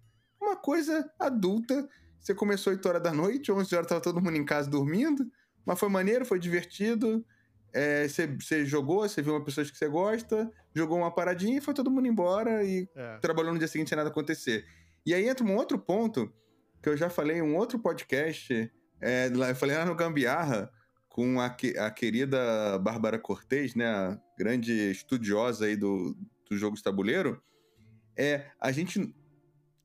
[0.41, 1.87] Uma coisa adulta.
[2.19, 5.29] Você começou 8 horas da noite, 11 horas tava todo mundo em casa dormindo.
[5.65, 7.25] Mas foi maneiro, foi divertido.
[7.73, 11.61] É, você, você jogou, você viu uma pessoa que você gosta, jogou uma paradinha e
[11.61, 13.17] foi todo mundo embora e é.
[13.17, 14.65] trabalhou no dia seguinte sem nada acontecer.
[15.05, 16.33] E aí entra um outro ponto
[16.81, 18.71] que eu já falei em um outro podcast,
[19.01, 20.71] é, eu falei lá no Gambiarra,
[21.17, 26.15] com a, a querida Bárbara Cortez, né, a grande estudiosa aí do,
[26.47, 27.41] do jogo de tabuleiro,
[28.15, 29.15] é a gente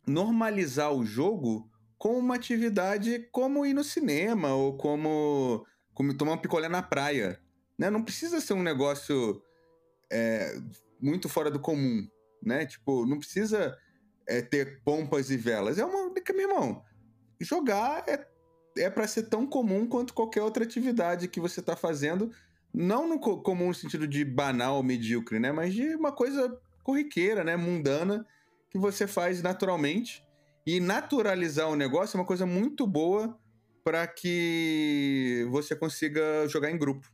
[0.07, 6.39] normalizar o jogo como uma atividade como ir no cinema ou como, como tomar um
[6.39, 7.41] picolé na praia.
[7.79, 7.89] Né?
[7.89, 9.43] Não precisa ser um negócio
[10.13, 10.61] é,
[11.01, 12.07] muito fora do comum,
[12.43, 12.67] né?
[12.67, 13.75] Tipo, não precisa
[14.29, 15.79] é, ter pompas e velas.
[15.79, 16.13] É uma...
[16.13, 16.85] Meu irmão,
[17.41, 18.29] jogar é,
[18.77, 22.31] é para ser tão comum quanto qualquer outra atividade que você tá fazendo.
[22.73, 25.53] Não no co- comum no sentido de banal, medíocre, né?
[25.53, 27.57] Mas de uma coisa corriqueira, né?
[27.57, 28.27] Mundana,
[28.71, 30.25] que você faz naturalmente.
[30.67, 33.39] E naturalizar o negócio é uma coisa muito boa
[33.85, 37.07] para que você consiga jogar em grupo.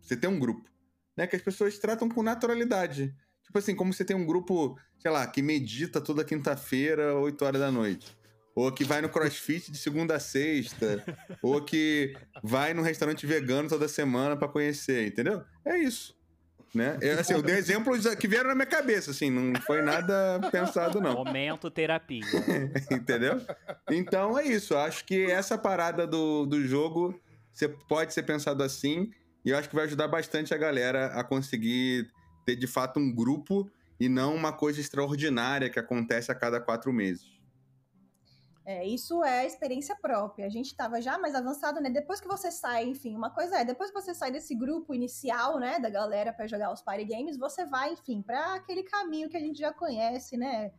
[0.00, 0.68] Você tem um grupo,
[1.16, 1.26] né?
[1.26, 3.14] Que as pessoas tratam com naturalidade.
[3.44, 7.60] Tipo assim, como você tem um grupo, sei lá, que medita toda quinta-feira, 8 horas
[7.60, 8.16] da noite.
[8.54, 11.04] Ou que vai no crossfit de segunda a sexta.
[11.42, 15.42] ou que vai num restaurante vegano toda semana para conhecer, entendeu?
[15.64, 16.16] É isso.
[16.74, 16.98] Né?
[17.00, 21.00] Eu, assim, eu dei exemplos que vieram na minha cabeça, assim, não foi nada pensado,
[21.00, 21.14] não.
[21.14, 22.24] Momento terapia.
[22.90, 23.40] Entendeu?
[23.88, 24.76] Então é isso.
[24.76, 27.14] Acho que essa parada do, do jogo
[27.52, 29.12] você pode ser pensado assim.
[29.44, 32.10] E eu acho que vai ajudar bastante a galera a conseguir
[32.44, 36.92] ter de fato um grupo e não uma coisa extraordinária que acontece a cada quatro
[36.92, 37.33] meses.
[38.66, 40.46] É, isso é experiência própria.
[40.46, 41.90] A gente estava já mais avançado, né?
[41.90, 45.58] Depois que você sai, enfim, uma coisa é, depois que você sai desse grupo inicial,
[45.58, 49.36] né, da galera para jogar os party games, você vai, enfim, para aquele caminho que
[49.36, 50.72] a gente já conhece, né?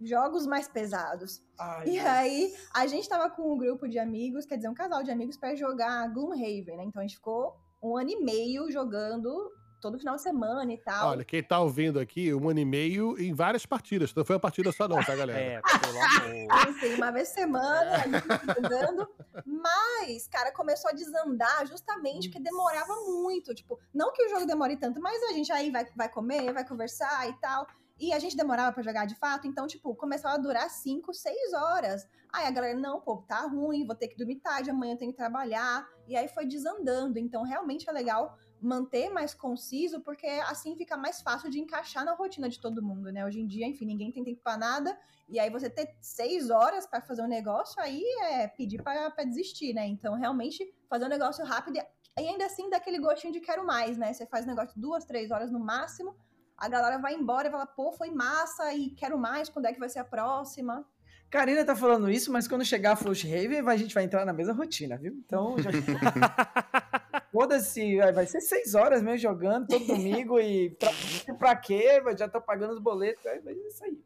[0.00, 1.40] Jogos mais pesados.
[1.58, 2.06] Ai, E Deus.
[2.06, 5.36] aí, a gente tava com um grupo de amigos, quer dizer, um casal de amigos
[5.36, 6.84] para jogar Gloomhaven, né?
[6.84, 9.50] Então a gente ficou um ano e meio jogando
[9.80, 11.10] todo final de semana e tal.
[11.10, 14.14] Olha, quem tá ouvindo aqui, um ano e meio em várias partidas.
[14.14, 15.38] Não foi uma partida só, não, tá, galera?
[15.38, 16.66] É, pelo amor.
[16.66, 19.08] Pensei uma vez por semana, a gente foi jogando.
[19.46, 23.54] Mas, cara, começou a desandar justamente porque demorava muito.
[23.54, 26.66] Tipo, não que o jogo demore tanto, mas a gente aí vai, vai comer, vai
[26.66, 27.66] conversar e tal.
[28.00, 31.52] E a gente demorava pra jogar de fato, então, tipo, começava a durar 5, 6
[31.52, 32.06] horas.
[32.32, 35.10] Aí a galera, não, pô, tá ruim, vou ter que dormir tarde, amanhã eu tenho
[35.10, 35.84] que trabalhar.
[36.06, 37.18] E aí foi desandando.
[37.18, 42.14] Então, realmente é legal manter mais conciso, porque assim fica mais fácil de encaixar na
[42.14, 43.24] rotina de todo mundo, né?
[43.24, 44.98] Hoje em dia, enfim, ninguém tem tempo pra nada.
[45.28, 49.24] E aí você ter seis horas pra fazer um negócio, aí é pedir pra pra
[49.24, 49.86] desistir, né?
[49.86, 51.78] Então, realmente, fazer um negócio rápido
[52.20, 54.12] e ainda assim dá aquele gostinho de quero mais, né?
[54.12, 56.16] Você faz um negócio duas, três horas no máximo,
[56.56, 59.78] a galera vai embora e fala, pô, foi massa e quero mais, quando é que
[59.78, 60.84] vai ser a próxima?
[61.30, 64.54] Karina tá falando isso, mas quando chegar a Flushhaven, a gente vai entrar na mesma
[64.54, 65.12] rotina, viu?
[65.12, 65.70] Então, já...
[67.32, 70.90] Foda-se, vai vai ser seis horas mesmo jogando todo domingo e pra,
[71.38, 72.00] pra quê?
[72.16, 73.98] Já tô pagando os boletos, aí vai isso aí.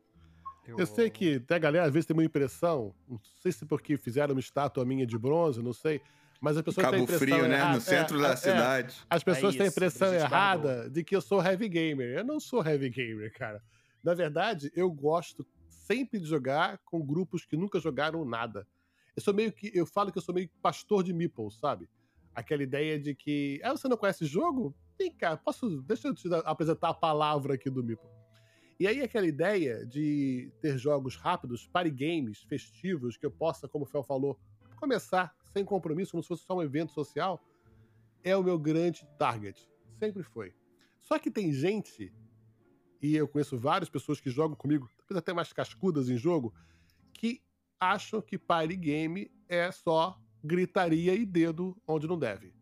[0.66, 3.96] Eu sei que até a galera às vezes tem uma impressão, não sei se porque
[3.96, 6.00] fizeram uma estátua minha de bronze, não sei,
[6.40, 7.56] mas as pessoas têm a Cabo impressão Frio, né?
[7.56, 8.96] errada- No centro é, da é, cidade.
[9.10, 12.18] As pessoas têm a impressão errada de que eu sou heavy gamer.
[12.18, 13.62] Eu não sou heavy gamer, cara.
[14.02, 18.66] Na verdade, eu gosto sempre de jogar com grupos que nunca jogaram nada.
[19.16, 19.70] Eu sou meio que.
[19.74, 21.88] Eu falo que eu sou meio pastor de meeples, sabe?
[22.34, 23.60] Aquela ideia de que.
[23.62, 24.74] Ah, você não conhece jogo?
[24.98, 25.82] Vem cá, posso.
[25.82, 28.08] Deixa eu te apresentar a palavra aqui do Meeple.
[28.80, 33.84] E aí, aquela ideia de ter jogos rápidos, party games, festivos, que eu possa, como
[33.84, 34.38] o Fel falou,
[34.76, 37.40] começar sem compromisso, como se fosse só um evento social,
[38.24, 39.68] é o meu grande target.
[39.98, 40.54] Sempre foi.
[40.98, 42.12] Só que tem gente,
[43.00, 46.52] e eu conheço várias pessoas que jogam comigo, talvez até mais cascudas em jogo,
[47.12, 47.42] que
[47.78, 52.52] acham que party game é só gritaria e dedo onde não deve.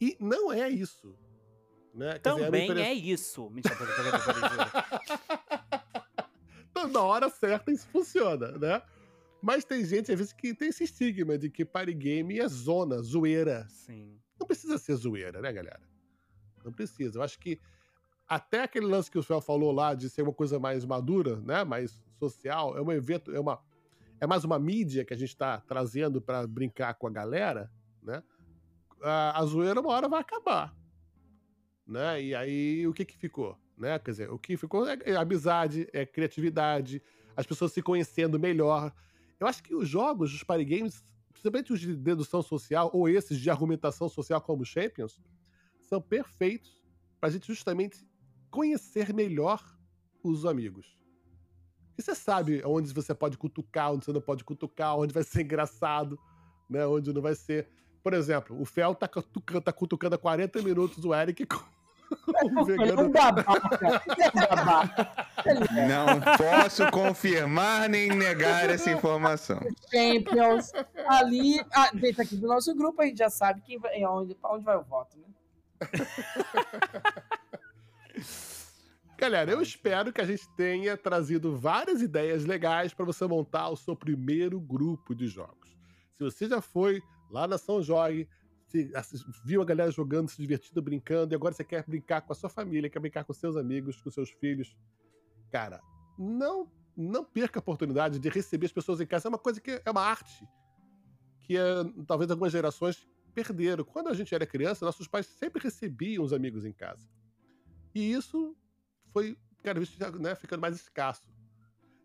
[0.00, 1.16] E não é isso.
[1.94, 2.18] Né?
[2.18, 3.48] Quer dizer, Também impre- é isso.
[3.54, 3.76] Mentira,
[6.70, 8.82] Então, na hora certa isso funciona, né?
[9.40, 13.00] Mas tem gente, às vezes, que tem esse estigma de que party game é zona,
[13.02, 13.66] zoeira.
[13.68, 14.18] Sim.
[14.40, 15.82] Não precisa ser zoeira, né, galera?
[16.64, 17.18] Não precisa.
[17.18, 17.60] Eu acho que
[18.26, 21.62] até aquele lance que o Fel falou lá de ser uma coisa mais madura, né?
[21.62, 23.60] Mais social, é um evento, é uma.
[24.20, 27.70] É mais uma mídia que a gente está trazendo para brincar com a galera,
[28.02, 28.22] né?
[29.02, 30.74] A, a zoeira uma hora vai acabar.
[31.86, 32.22] Né?
[32.22, 33.58] E aí o que que ficou?
[33.76, 33.98] Né?
[33.98, 37.02] Quer dizer, o que ficou é, é amizade, é criatividade,
[37.36, 38.94] as pessoas se conhecendo melhor.
[39.38, 43.38] Eu acho que os jogos, os party games, principalmente os de dedução social ou esses
[43.38, 45.20] de argumentação social como Champions,
[45.80, 46.82] são perfeitos
[47.20, 48.06] para a gente justamente
[48.50, 49.62] conhecer melhor
[50.22, 50.96] os amigos.
[51.96, 55.42] E você sabe onde você pode cutucar, onde você não pode cutucar, onde vai ser
[55.44, 56.18] engraçado,
[56.68, 56.86] né?
[56.86, 57.68] onde não vai ser.
[58.02, 61.64] Por exemplo, o Fel tá cutucando, tá cutucando há 40 minutos o Eric com
[62.44, 63.02] um é vegano.
[63.02, 64.02] um babaca.
[64.06, 65.26] Ele é um babaca.
[65.88, 69.60] Não posso confirmar nem negar essa informação.
[69.90, 70.72] Champions.
[71.08, 74.52] Ali, ah, dentro aqui do nosso grupo, a gente já sabe quem vai, onde, pra
[74.52, 75.24] onde vai o voto, né?
[79.16, 83.76] Galera, eu espero que a gente tenha trazido várias ideias legais para você montar o
[83.76, 85.76] seu primeiro grupo de jogos.
[86.16, 87.00] Se você já foi
[87.30, 88.28] lá na São Jorge,
[89.44, 92.50] viu a galera jogando, se divertindo, brincando, e agora você quer brincar com a sua
[92.50, 94.76] família, quer brincar com seus amigos, com seus filhos,
[95.50, 95.80] cara,
[96.18, 99.26] não não perca a oportunidade de receber as pessoas em casa.
[99.26, 100.46] É uma coisa que é uma arte
[101.44, 101.62] que é,
[102.06, 103.84] talvez algumas gerações perderam.
[103.84, 107.06] Quando a gente era criança, nossos pais sempre recebiam os amigos em casa.
[107.94, 108.56] E isso
[109.14, 111.22] foi cada vez né, ficando mais escasso.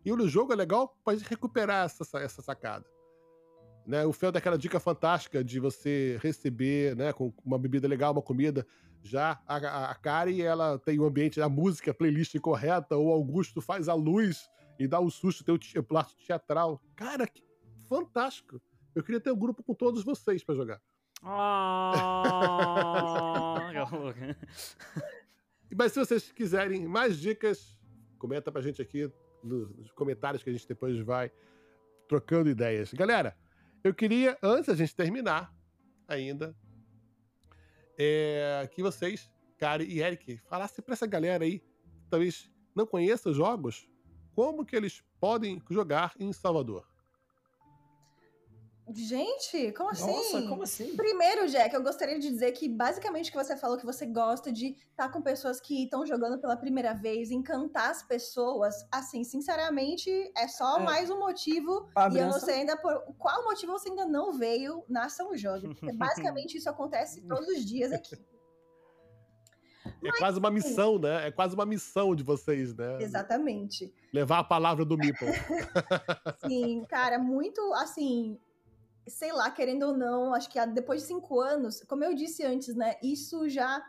[0.05, 2.85] E o jogo é legal para gente recuperar essa, essa sacada.
[3.85, 8.21] Né, o Fel daquela dica fantástica de você receber né, com uma bebida legal, uma
[8.21, 8.65] comida.
[9.01, 13.11] Já a, a, a Kari, ela tem o ambiente, a música, a playlist correta, ou
[13.11, 14.47] Augusto faz a luz
[14.77, 16.79] e dá um susto, tem o plato teatral.
[16.95, 17.43] Cara, que
[17.87, 18.61] fantástico!
[18.93, 20.79] Eu queria ter um grupo com todos vocês para jogar.
[21.23, 22.05] Ah,
[25.77, 27.79] Mas se vocês quiserem mais dicas,
[28.17, 29.11] comenta pra gente aqui
[29.43, 31.31] no- nos comentários que a gente depois vai
[32.07, 32.93] trocando ideias.
[32.93, 33.37] Galera,
[33.83, 35.55] eu queria, antes da gente terminar
[36.07, 36.55] ainda,
[37.97, 43.29] é, que vocês, Kari e Eric, falassem pra essa galera aí, que talvez não conheça
[43.29, 43.87] os jogos,
[44.33, 46.87] como que eles podem jogar em Salvador.
[48.91, 50.07] Gente, como assim?
[50.07, 50.95] Nossa, como assim?
[50.95, 54.51] Primeiro, Jack, eu gostaria de dizer que basicamente o que você falou que você gosta
[54.51, 60.09] de estar com pessoas que estão jogando pela primeira vez, encantar as pessoas, assim, sinceramente,
[60.35, 60.83] é só É.
[60.83, 61.87] mais um motivo.
[61.93, 65.37] Pra E eu não sei ainda por qual motivo você ainda não veio na São
[65.37, 65.67] Jorge.
[65.67, 65.91] Porque
[66.33, 68.17] basicamente isso acontece todos os dias aqui.
[70.03, 71.27] É quase uma missão, né?
[71.27, 72.97] É quase uma missão de vocês, né?
[73.01, 73.93] Exatamente.
[74.13, 75.27] Levar a palavra do Meeple.
[76.47, 78.39] Sim, cara, muito assim.
[79.09, 82.75] Sei lá, querendo ou não, acho que depois de cinco anos, como eu disse antes,
[82.75, 82.95] né?
[83.01, 83.83] Isso já.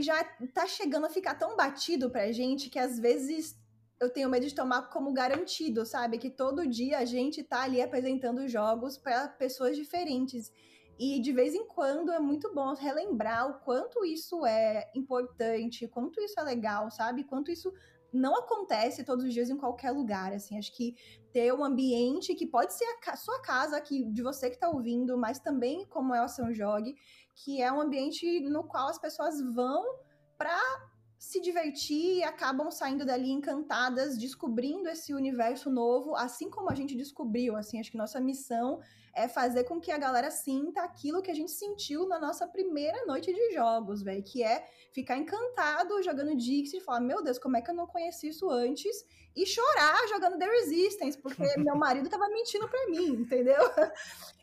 [0.00, 3.56] já tá chegando a ficar tão batido pra gente que às vezes
[4.00, 6.18] eu tenho medo de tomar como garantido, sabe?
[6.18, 10.52] Que todo dia a gente tá ali apresentando jogos para pessoas diferentes.
[10.98, 16.20] E de vez em quando é muito bom relembrar o quanto isso é importante, quanto
[16.20, 17.24] isso é legal, sabe?
[17.24, 17.72] Quanto isso
[18.12, 20.58] não acontece todos os dias em qualquer lugar, assim.
[20.58, 20.94] Acho que
[21.32, 25.16] ter um ambiente que pode ser a sua casa aqui, de você que tá ouvindo,
[25.18, 26.94] mas também como é o São Jogue,
[27.34, 29.84] que é um ambiente no qual as pessoas vão
[30.36, 30.58] pra
[31.18, 36.94] se divertir e acabam saindo dali encantadas, descobrindo esse universo novo, assim como a gente
[36.94, 38.80] descobriu, assim, acho que nossa missão
[39.12, 43.04] é fazer com que a galera sinta aquilo que a gente sentiu na nossa primeira
[43.04, 47.56] noite de jogos, velho, que é ficar encantado jogando Dixie e falar, meu Deus, como
[47.56, 49.04] é que eu não conheci isso antes?
[49.34, 53.60] E chorar jogando The Resistance, porque meu marido tava mentindo pra mim, entendeu?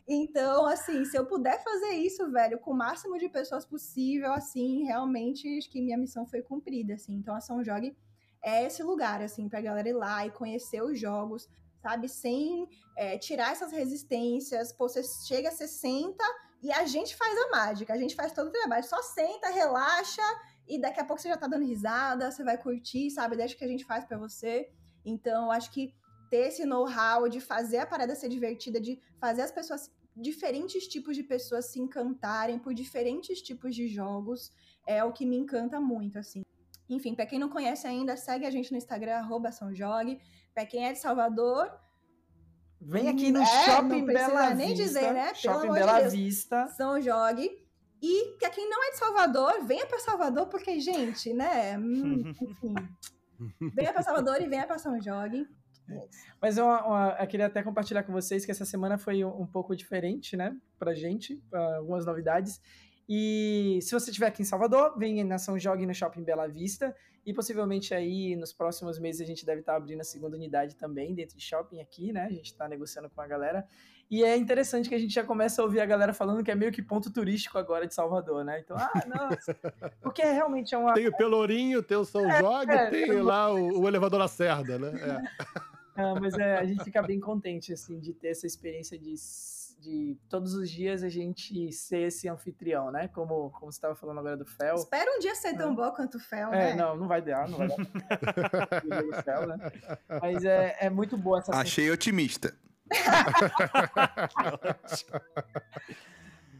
[0.08, 4.84] Então, assim, se eu puder fazer isso, velho, com o máximo de pessoas possível, assim,
[4.84, 7.14] realmente acho que minha missão foi cumprida, assim.
[7.14, 7.96] Então, a São Jogue
[8.40, 11.48] é esse lugar, assim, pra galera ir lá e conhecer os jogos,
[11.82, 12.08] sabe?
[12.08, 14.72] Sem é, tirar essas resistências.
[14.72, 16.24] Pô, você chega, você senta
[16.62, 18.84] e a gente faz a mágica, a gente faz todo o trabalho.
[18.84, 20.22] Só senta, relaxa
[20.68, 23.36] e daqui a pouco você já tá dando risada, você vai curtir, sabe?
[23.36, 24.70] Deixa que a gente faz pra você.
[25.04, 25.92] Então, acho que
[26.30, 31.16] ter esse know-how de fazer a parada ser divertida, de fazer as pessoas, diferentes tipos
[31.16, 34.50] de pessoas se encantarem por diferentes tipos de jogos,
[34.86, 36.42] é o que me encanta muito, assim.
[36.88, 40.20] Enfim, pra quem não conhece ainda, segue a gente no Instagram, arroba São Jogue.
[40.54, 41.70] Pra quem é de Salvador,
[42.80, 44.84] Vem aqui no É, Shopping não Bela nem Vista.
[44.84, 45.34] dizer, né?
[45.34, 46.12] Shopping de Bela Deus.
[46.12, 46.66] Vista.
[46.68, 47.50] São Jogue.
[48.02, 51.76] E pra quem não é de Salvador, venha pra Salvador, porque, gente, né?
[51.78, 52.74] hum, enfim.
[53.74, 55.48] venha pra Salvador e venha pra São Jogue.
[56.40, 59.46] Mas uma- uma- eu queria até compartilhar com vocês que essa semana foi um, um
[59.46, 60.56] pouco diferente, né?
[60.78, 62.60] Pra gente, pra algumas novidades.
[63.08, 66.94] E se você estiver aqui em Salvador, venha na São Jogue no Shopping Bela Vista.
[67.24, 71.12] E possivelmente aí nos próximos meses a gente deve estar abrindo a segunda unidade também
[71.14, 72.24] dentro de shopping aqui, né?
[72.24, 73.66] A gente está negociando com a galera.
[74.08, 76.54] E é interessante que a gente já começa a ouvir a galera falando que é
[76.54, 78.60] meio que ponto turístico agora de Salvador, né?
[78.60, 79.54] Então, ah, nossa.
[80.00, 80.94] Porque realmente é uma.
[80.94, 83.22] Tem o Pelourinho, tem o São Jogue, é, tem é.
[83.22, 84.92] lá o, o elevador Lacerda, né?
[85.00, 85.46] É.
[85.96, 89.14] Ah, mas é, a gente fica bem contente, assim, de ter essa experiência de,
[89.80, 93.08] de todos os dias a gente ser esse anfitrião, né?
[93.08, 94.74] Como, como você estava falando agora do Fel.
[94.74, 96.74] Espero um dia ser tão bom quanto o Fel, É, né?
[96.74, 99.22] não, não vai dar, não vai dar.
[99.22, 99.72] Fel, né?
[100.20, 102.54] Mas é, é muito boa essa Achei otimista.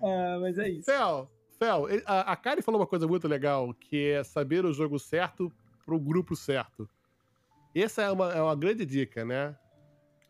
[0.02, 0.84] Ah, mas é isso.
[0.84, 4.98] Fel, Fel, a, a Kari falou uma coisa muito legal, que é saber o jogo
[4.98, 5.50] certo
[5.86, 6.86] pro grupo certo.
[7.82, 9.54] Essa é uma, é uma grande dica, né?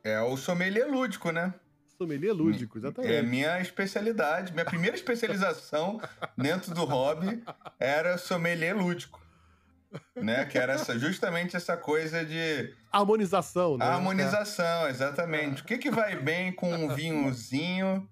[0.03, 1.55] É o sommelier lúdico, né?
[1.97, 3.14] Sommelier lúdico, exatamente.
[3.14, 4.53] É minha especialidade.
[4.53, 6.01] Minha primeira especialização
[6.36, 7.42] dentro do hobby
[7.78, 9.24] era sommelier lúdico.
[10.14, 10.44] Né?
[10.44, 12.74] Que era essa, justamente essa coisa de.
[12.92, 13.86] Harmonização, né?
[13.86, 15.62] Harmonização, exatamente.
[15.62, 18.09] O que, que vai bem com um vinhozinho,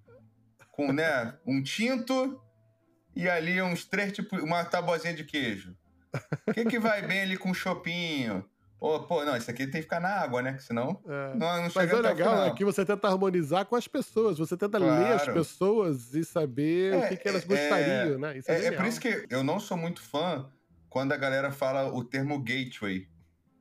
[0.70, 2.40] com né, um tinto
[3.14, 4.40] e ali uns três tipos.
[4.42, 5.76] Uma tabuazinha de queijo?
[6.46, 8.48] O que, que vai bem ali com um chopinho?
[8.86, 10.58] Oh, pô, não, isso aqui tem que ficar na água, né?
[10.58, 11.34] Senão É.
[11.34, 12.46] não, não Mas chega é até o legal final.
[12.48, 15.32] é que você tenta harmonizar com as pessoas, você tenta ler as Claro.
[15.40, 18.38] pessoas e saber É, o que, que elas é, gostariam, né?
[18.46, 20.50] É, É, é por isso que eu não sou muito fã
[20.90, 23.08] quando a galera fala o termo gateway,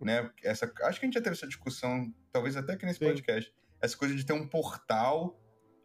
[0.01, 0.29] né?
[0.43, 3.05] Essa, acho que a gente já teve essa discussão, talvez até aqui nesse Sim.
[3.05, 3.53] podcast.
[3.81, 5.39] Essa coisa de ter um portal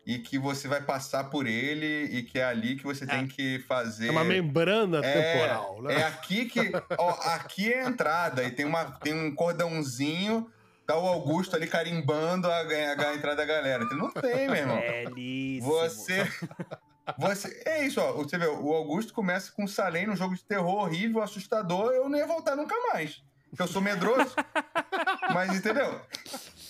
[0.08, 3.58] e que você vai passar por ele e que é ali que você tem que
[3.68, 4.08] fazer.
[4.08, 5.96] É uma membrana É, temporal, né?
[6.00, 6.72] É aqui que.
[6.96, 10.50] Ó, aqui é a entrada e tem, uma, tem um cordãozinho.
[10.86, 12.62] Tá o Augusto ali carimbando a, a-
[13.10, 13.84] a entrada da galera.
[13.84, 14.80] Não tem, meu irmão.
[14.80, 15.70] Belíssimo.
[15.70, 16.26] Você.
[17.18, 17.62] Você.
[17.66, 18.12] É isso, ó.
[18.14, 21.92] Você vê, o Augusto começa com Salem num jogo de terror horrível, assustador.
[21.92, 23.22] Eu não ia voltar nunca mais.
[23.50, 24.34] Porque eu sou medroso.
[25.34, 26.00] Mas entendeu?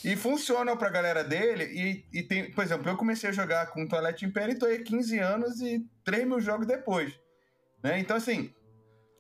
[0.09, 1.65] E funciona pra galera dele.
[1.65, 4.83] E, e tem, por exemplo, eu comecei a jogar com Toilette Império e tô aí
[4.83, 7.13] 15 anos e 3 mil jogos depois.
[7.83, 7.99] Né?
[7.99, 8.51] Então, assim,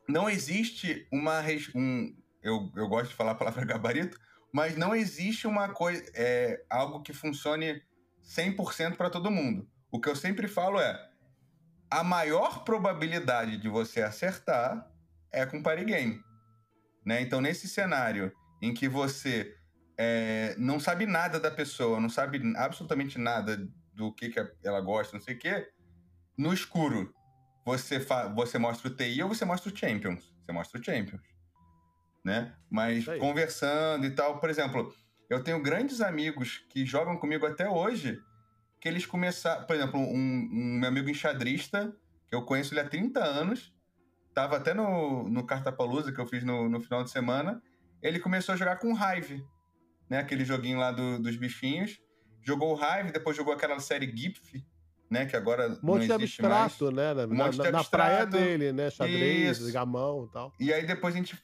[0.09, 1.43] não existe uma.
[1.75, 4.19] Um, eu, eu gosto de falar a palavra gabarito,
[4.51, 6.03] mas não existe uma coisa.
[6.15, 7.83] É, algo que funcione
[8.25, 9.69] 100% para todo mundo.
[9.93, 10.99] O que eu sempre falo é:
[11.91, 14.91] a maior probabilidade de você acertar
[15.31, 16.19] é com party game.
[17.05, 17.21] Né?
[17.21, 18.33] Então, nesse cenário
[18.63, 19.58] em que você
[19.99, 25.17] é, não sabe nada da pessoa, não sabe absolutamente nada do que, que ela gosta,
[25.17, 25.69] não sei o quê,
[26.37, 27.13] no escuro,
[27.65, 27.99] você,
[28.35, 30.33] você mostra o TI ou você mostra o Champions?
[30.41, 31.21] Você mostra o Champions.
[32.25, 32.55] Né?
[32.71, 33.19] Mas aí.
[33.19, 34.95] conversando e tal, por exemplo,
[35.29, 38.19] eu tenho grandes amigos que jogam comigo até hoje,
[38.81, 39.67] que eles começaram.
[39.67, 41.93] Por exemplo, um, um meu amigo enxadrista,
[42.29, 43.75] que eu conheço ele há 30 anos,
[44.33, 47.61] tava até no, no Cartapalusa que eu fiz no, no final de semana.
[48.01, 49.45] Ele começou a jogar com Hive,
[50.09, 50.19] né?
[50.19, 52.01] Aquele joguinho lá do- dos bichinhos.
[52.43, 54.65] Jogou o Hive, depois jogou aquela série GIF,
[55.11, 55.27] né?
[55.27, 56.55] Que agora Um monte de existe mais.
[56.55, 57.15] abstrato, né?
[57.15, 58.31] Na, Um monte na- de na praia abstrato.
[58.47, 58.91] dele, né?
[58.91, 59.73] Xadrez, Isso.
[59.73, 60.53] gamão e tal.
[60.59, 61.37] E aí depois a gente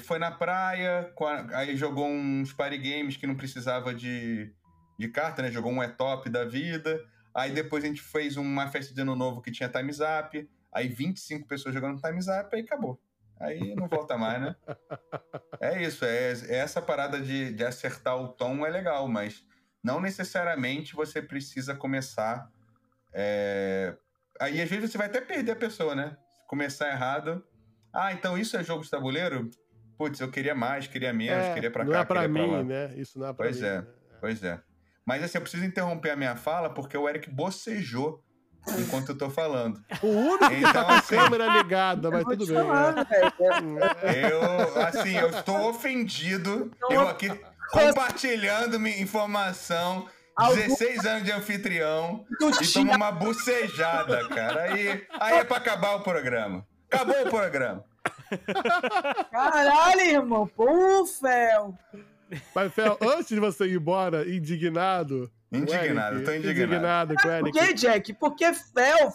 [0.00, 1.12] foi na praia,
[1.54, 4.52] aí jogou uns party games que não precisava de,
[4.98, 5.50] de carta, né?
[5.50, 7.00] Jogou um E-Top da vida.
[7.34, 10.48] Aí depois a gente fez uma festa de ano novo que tinha Time Zap.
[10.72, 12.98] Aí 25 pessoas jogando Time Zap, aí acabou.
[13.44, 14.56] Aí não volta mais, né?
[15.60, 19.44] É isso, é, é essa parada de, de acertar o tom é legal, mas
[19.82, 22.48] não necessariamente você precisa começar.
[23.12, 23.94] é,
[24.40, 26.16] Aí às vezes você vai até perder a pessoa, né?
[26.32, 27.44] Se começar errado.
[27.92, 29.48] Ah, então isso é jogo de tabuleiro?
[29.96, 32.42] Putz, eu queria mais, queria menos, É, queria pra não cá, é pra queria pra
[32.46, 32.64] mim, lá.
[32.64, 32.94] né?
[32.96, 33.66] Isso não é pra Pois mim.
[33.66, 33.80] é.
[33.80, 33.86] né?
[34.20, 34.60] Pois é.
[35.06, 38.23] Mas assim, eu preciso interromper a minha fala porque o Eric bocejou
[38.78, 39.82] enquanto eu tô falando.
[40.02, 42.56] O único que tá Então, com a assim, câmera ligada, mas tudo bem.
[42.56, 43.06] falar, né?
[44.30, 46.70] Eu, assim, eu estou ofendido.
[46.90, 47.30] Eu aqui
[47.70, 50.06] compartilhando minha informação.
[50.36, 54.62] 16 anos de anfitrião e toma uma bucejada, cara.
[54.62, 56.66] Aí, aí é pra acabar o programa.
[56.90, 57.84] Acabou o programa.
[59.30, 60.46] Caralho, irmão.
[60.46, 61.78] Pô, Fel.
[62.54, 65.30] Mas, Fel, antes de você ir embora, indignado.
[65.52, 67.12] Indignado, Eric, tô indignado.
[67.14, 68.12] Indignado com Por que, Jack?
[68.14, 69.12] Porque Fel,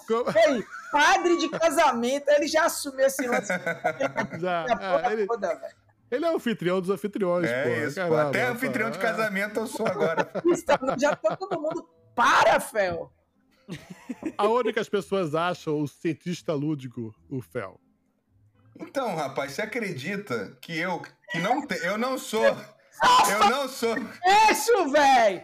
[0.48, 3.52] ei, padre de casamento, ele já assumiu esse lance.
[4.40, 4.66] Já,
[5.10, 5.62] é, ele, toda,
[6.10, 7.70] ele é o anfitrião dos anfitriões, É pô.
[7.88, 8.02] isso, pô.
[8.02, 8.52] caramba, Até pô.
[8.54, 10.32] anfitrião de casamento eu sou agora.
[11.00, 11.90] Já tá todo mundo.
[12.16, 13.12] Para, Fel.
[14.38, 17.80] Aonde que as pessoas acham o cientista lúdico, o Fel?
[18.80, 21.02] Então, rapaz, você acredita que eu
[21.32, 22.46] que não te, eu não sou
[23.30, 23.96] eu não sou
[24.52, 25.42] Isso, velho.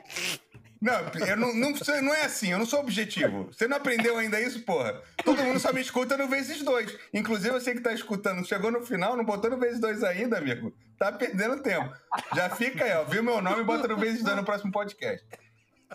[0.81, 1.73] Não, eu não, não,
[2.03, 3.51] não é assim, eu não sou objetivo.
[3.51, 5.01] Você não aprendeu ainda isso, porra?
[5.23, 6.95] Todo mundo só me escuta no vezes dois.
[7.13, 10.73] Inclusive você que tá escutando, chegou no final, não botou no vezes dois ainda, amigo.
[10.97, 11.93] Tá perdendo tempo.
[12.35, 13.03] Já fica aí, ó.
[13.03, 15.25] Viu meu nome e bota no vezes dois no próximo podcast.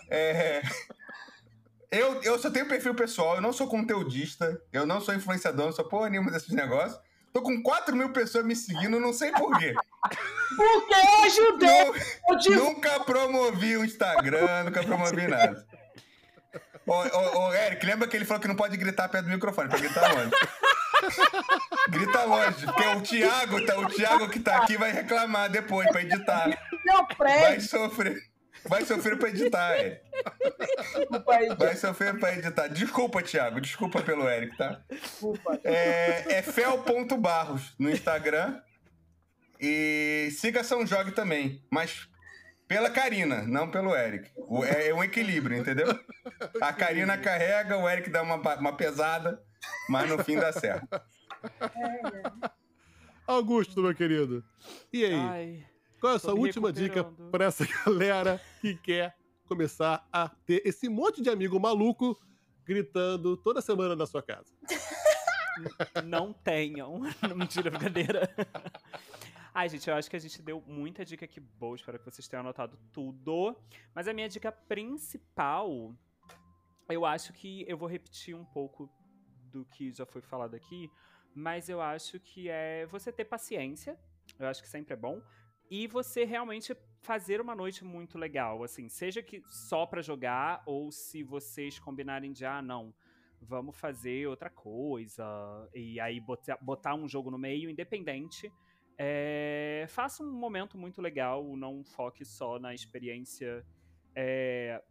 [0.09, 0.61] É,
[1.91, 5.73] Eu, eu só tenho perfil pessoal, eu não sou conteudista, eu não sou influenciador, não
[5.73, 6.97] sou porra nenhuma desses negócios.
[7.33, 9.75] Tô com 4 mil pessoas me seguindo, não sei porquê.
[10.55, 12.03] Porque eu ajudei.
[12.29, 15.65] Eu te Nunca promovi o Instagram, nunca promovi nada.
[16.87, 19.69] Ô, ô, ô, Eric, lembra que ele falou que não pode gritar perto do microfone,
[19.69, 20.31] pra gritar longe.
[21.89, 26.01] Grita longe, porque o Thiago, tá, o Thiago que tá aqui vai reclamar depois pra
[26.01, 26.47] editar.
[26.85, 28.17] meu Vai sofrer.
[28.65, 30.01] Vai sofrer pra editar, Eric.
[31.57, 32.67] Vai sofrer pra editar.
[32.67, 33.59] Desculpa, Thiago.
[33.59, 34.81] Desculpa pelo Eric, tá?
[34.89, 35.59] Desculpa.
[35.63, 38.61] É, é fel.barros no Instagram.
[39.61, 42.07] E siga São Jogue também, mas
[42.67, 44.31] pela Karina, não pelo Eric.
[44.35, 45.87] O- É, é um equilíbrio, entendeu?
[46.61, 49.41] A Karina carrega, o Eric dá uma, uma pesada,
[49.89, 50.87] mas no fim dá certo.
[53.27, 54.43] Augusto, meu querido.
[54.91, 55.13] E aí?
[55.13, 55.65] Ai,
[55.99, 59.15] Qual é a sua última dica para essa galera que quer
[59.47, 62.17] começar a ter esse monte de amigo maluco
[62.65, 64.51] gritando toda semana na sua casa?
[66.03, 67.01] não tenham.
[67.21, 68.29] Não, Mentira, brincadeira.
[69.53, 71.75] Ai, gente, eu acho que a gente deu muita dica aqui boa.
[71.75, 73.53] Espero que vocês tenham anotado tudo.
[73.93, 75.93] Mas a minha dica principal,
[76.87, 78.89] eu acho que eu vou repetir um pouco
[79.51, 80.89] do que já foi falado aqui.
[81.35, 83.99] Mas eu acho que é você ter paciência.
[84.39, 85.21] Eu acho que sempre é bom.
[85.69, 88.63] E você realmente fazer uma noite muito legal.
[88.63, 92.93] Assim, seja que só pra jogar, ou se vocês combinarem de, ah, não
[93.41, 95.25] vamos fazer outra coisa.
[95.73, 98.49] E aí botar, botar um jogo no meio, independente.
[98.97, 103.65] É, faça um momento muito legal, não foque só na experiência
[104.15, 104.81] é,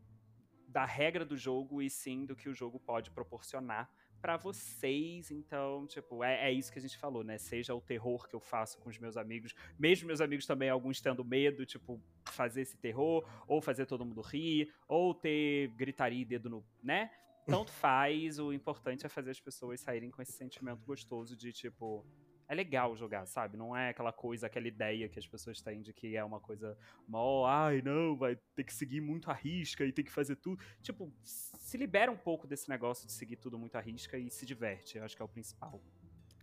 [0.67, 3.91] da regra do jogo e sim do que o jogo pode proporcionar
[4.21, 5.31] pra vocês.
[5.31, 7.39] Então, tipo, é, é isso que a gente falou, né?
[7.39, 11.01] Seja o terror que eu faço com os meus amigos, mesmo meus amigos também, alguns
[11.01, 16.25] tendo medo, tipo, fazer esse terror, ou fazer todo mundo rir, ou ter gritaria e
[16.25, 17.11] dedo no, né?
[17.47, 22.05] Tanto faz, o importante é fazer as pessoas saírem com esse sentimento gostoso de tipo.
[22.51, 23.57] É legal jogar, sabe?
[23.57, 26.77] Não é aquela coisa, aquela ideia que as pessoas têm de que é uma coisa
[27.07, 30.61] mó, ai não, vai ter que seguir muito a risca e tem que fazer tudo.
[30.83, 34.45] Tipo, se libera um pouco desse negócio de seguir tudo muito à risca e se
[34.45, 34.99] diverte.
[34.99, 35.81] Eu acho que é o principal.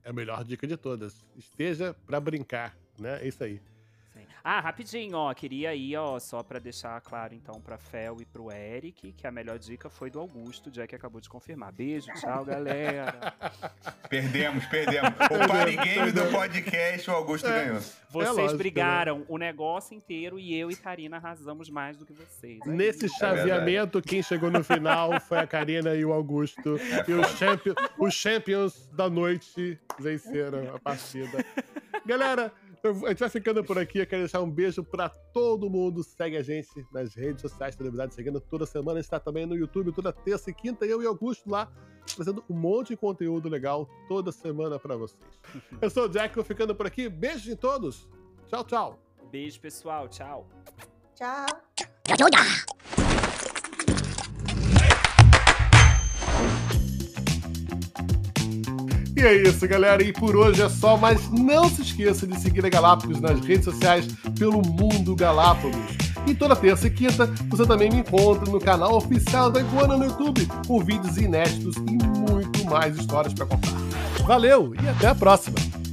[0.02, 1.26] É a melhor dica de todas.
[1.36, 3.22] Esteja pra brincar, né?
[3.22, 3.62] É isso aí.
[4.18, 4.28] Sim.
[4.44, 5.34] Ah, rapidinho, ó.
[5.34, 9.32] Queria ir, ó, só pra deixar claro, então, pra Fel e pro Eric, que a
[9.32, 11.72] melhor dica foi do Augusto, o Jack acabou de confirmar.
[11.72, 13.34] Beijo, tchau, galera.
[14.10, 15.10] Perdemos, perdemos.
[15.10, 17.80] O party game do podcast, o Augusto ganhou.
[18.10, 22.60] Vocês lógico, brigaram o negócio inteiro e eu e Karina arrasamos mais do que vocês.
[22.66, 23.18] É Nesse isso.
[23.20, 26.78] chaveamento, quem chegou no final foi a Karina e o Augusto.
[27.08, 31.44] e os, champion- os champions da noite venceram a partida.
[32.06, 32.52] Galera,
[32.90, 34.00] a gente vai ficando por aqui.
[34.00, 36.04] Eu quero deixar um beijo pra todo mundo.
[36.04, 39.00] Segue a gente nas redes sociais, televisões, seguindo toda semana.
[39.00, 40.86] A gente tá também no YouTube toda terça e quinta.
[40.86, 41.72] Eu e Augusto lá,
[42.16, 45.24] trazendo um monte de conteúdo legal toda semana pra vocês.
[45.82, 47.10] Eu sou o Jack, vou ficando por aqui.
[47.10, 48.08] Beijo em todos.
[48.48, 49.00] Tchau, tchau.
[49.32, 50.08] Beijo, pessoal.
[50.08, 50.48] Tchau.
[51.16, 51.46] Tchau.
[59.18, 60.04] E é isso, galera.
[60.04, 63.66] E por hoje é só, mas não se esqueça de seguir a Galápagos nas redes
[63.66, 64.06] sociais
[64.38, 65.76] pelo Mundo Galápagos.
[66.28, 70.06] E toda terça e quinta você também me encontra no canal oficial da Iguana no
[70.06, 73.74] YouTube, com vídeos inéditos e muito mais histórias para contar.
[74.24, 75.87] Valeu e até a próxima!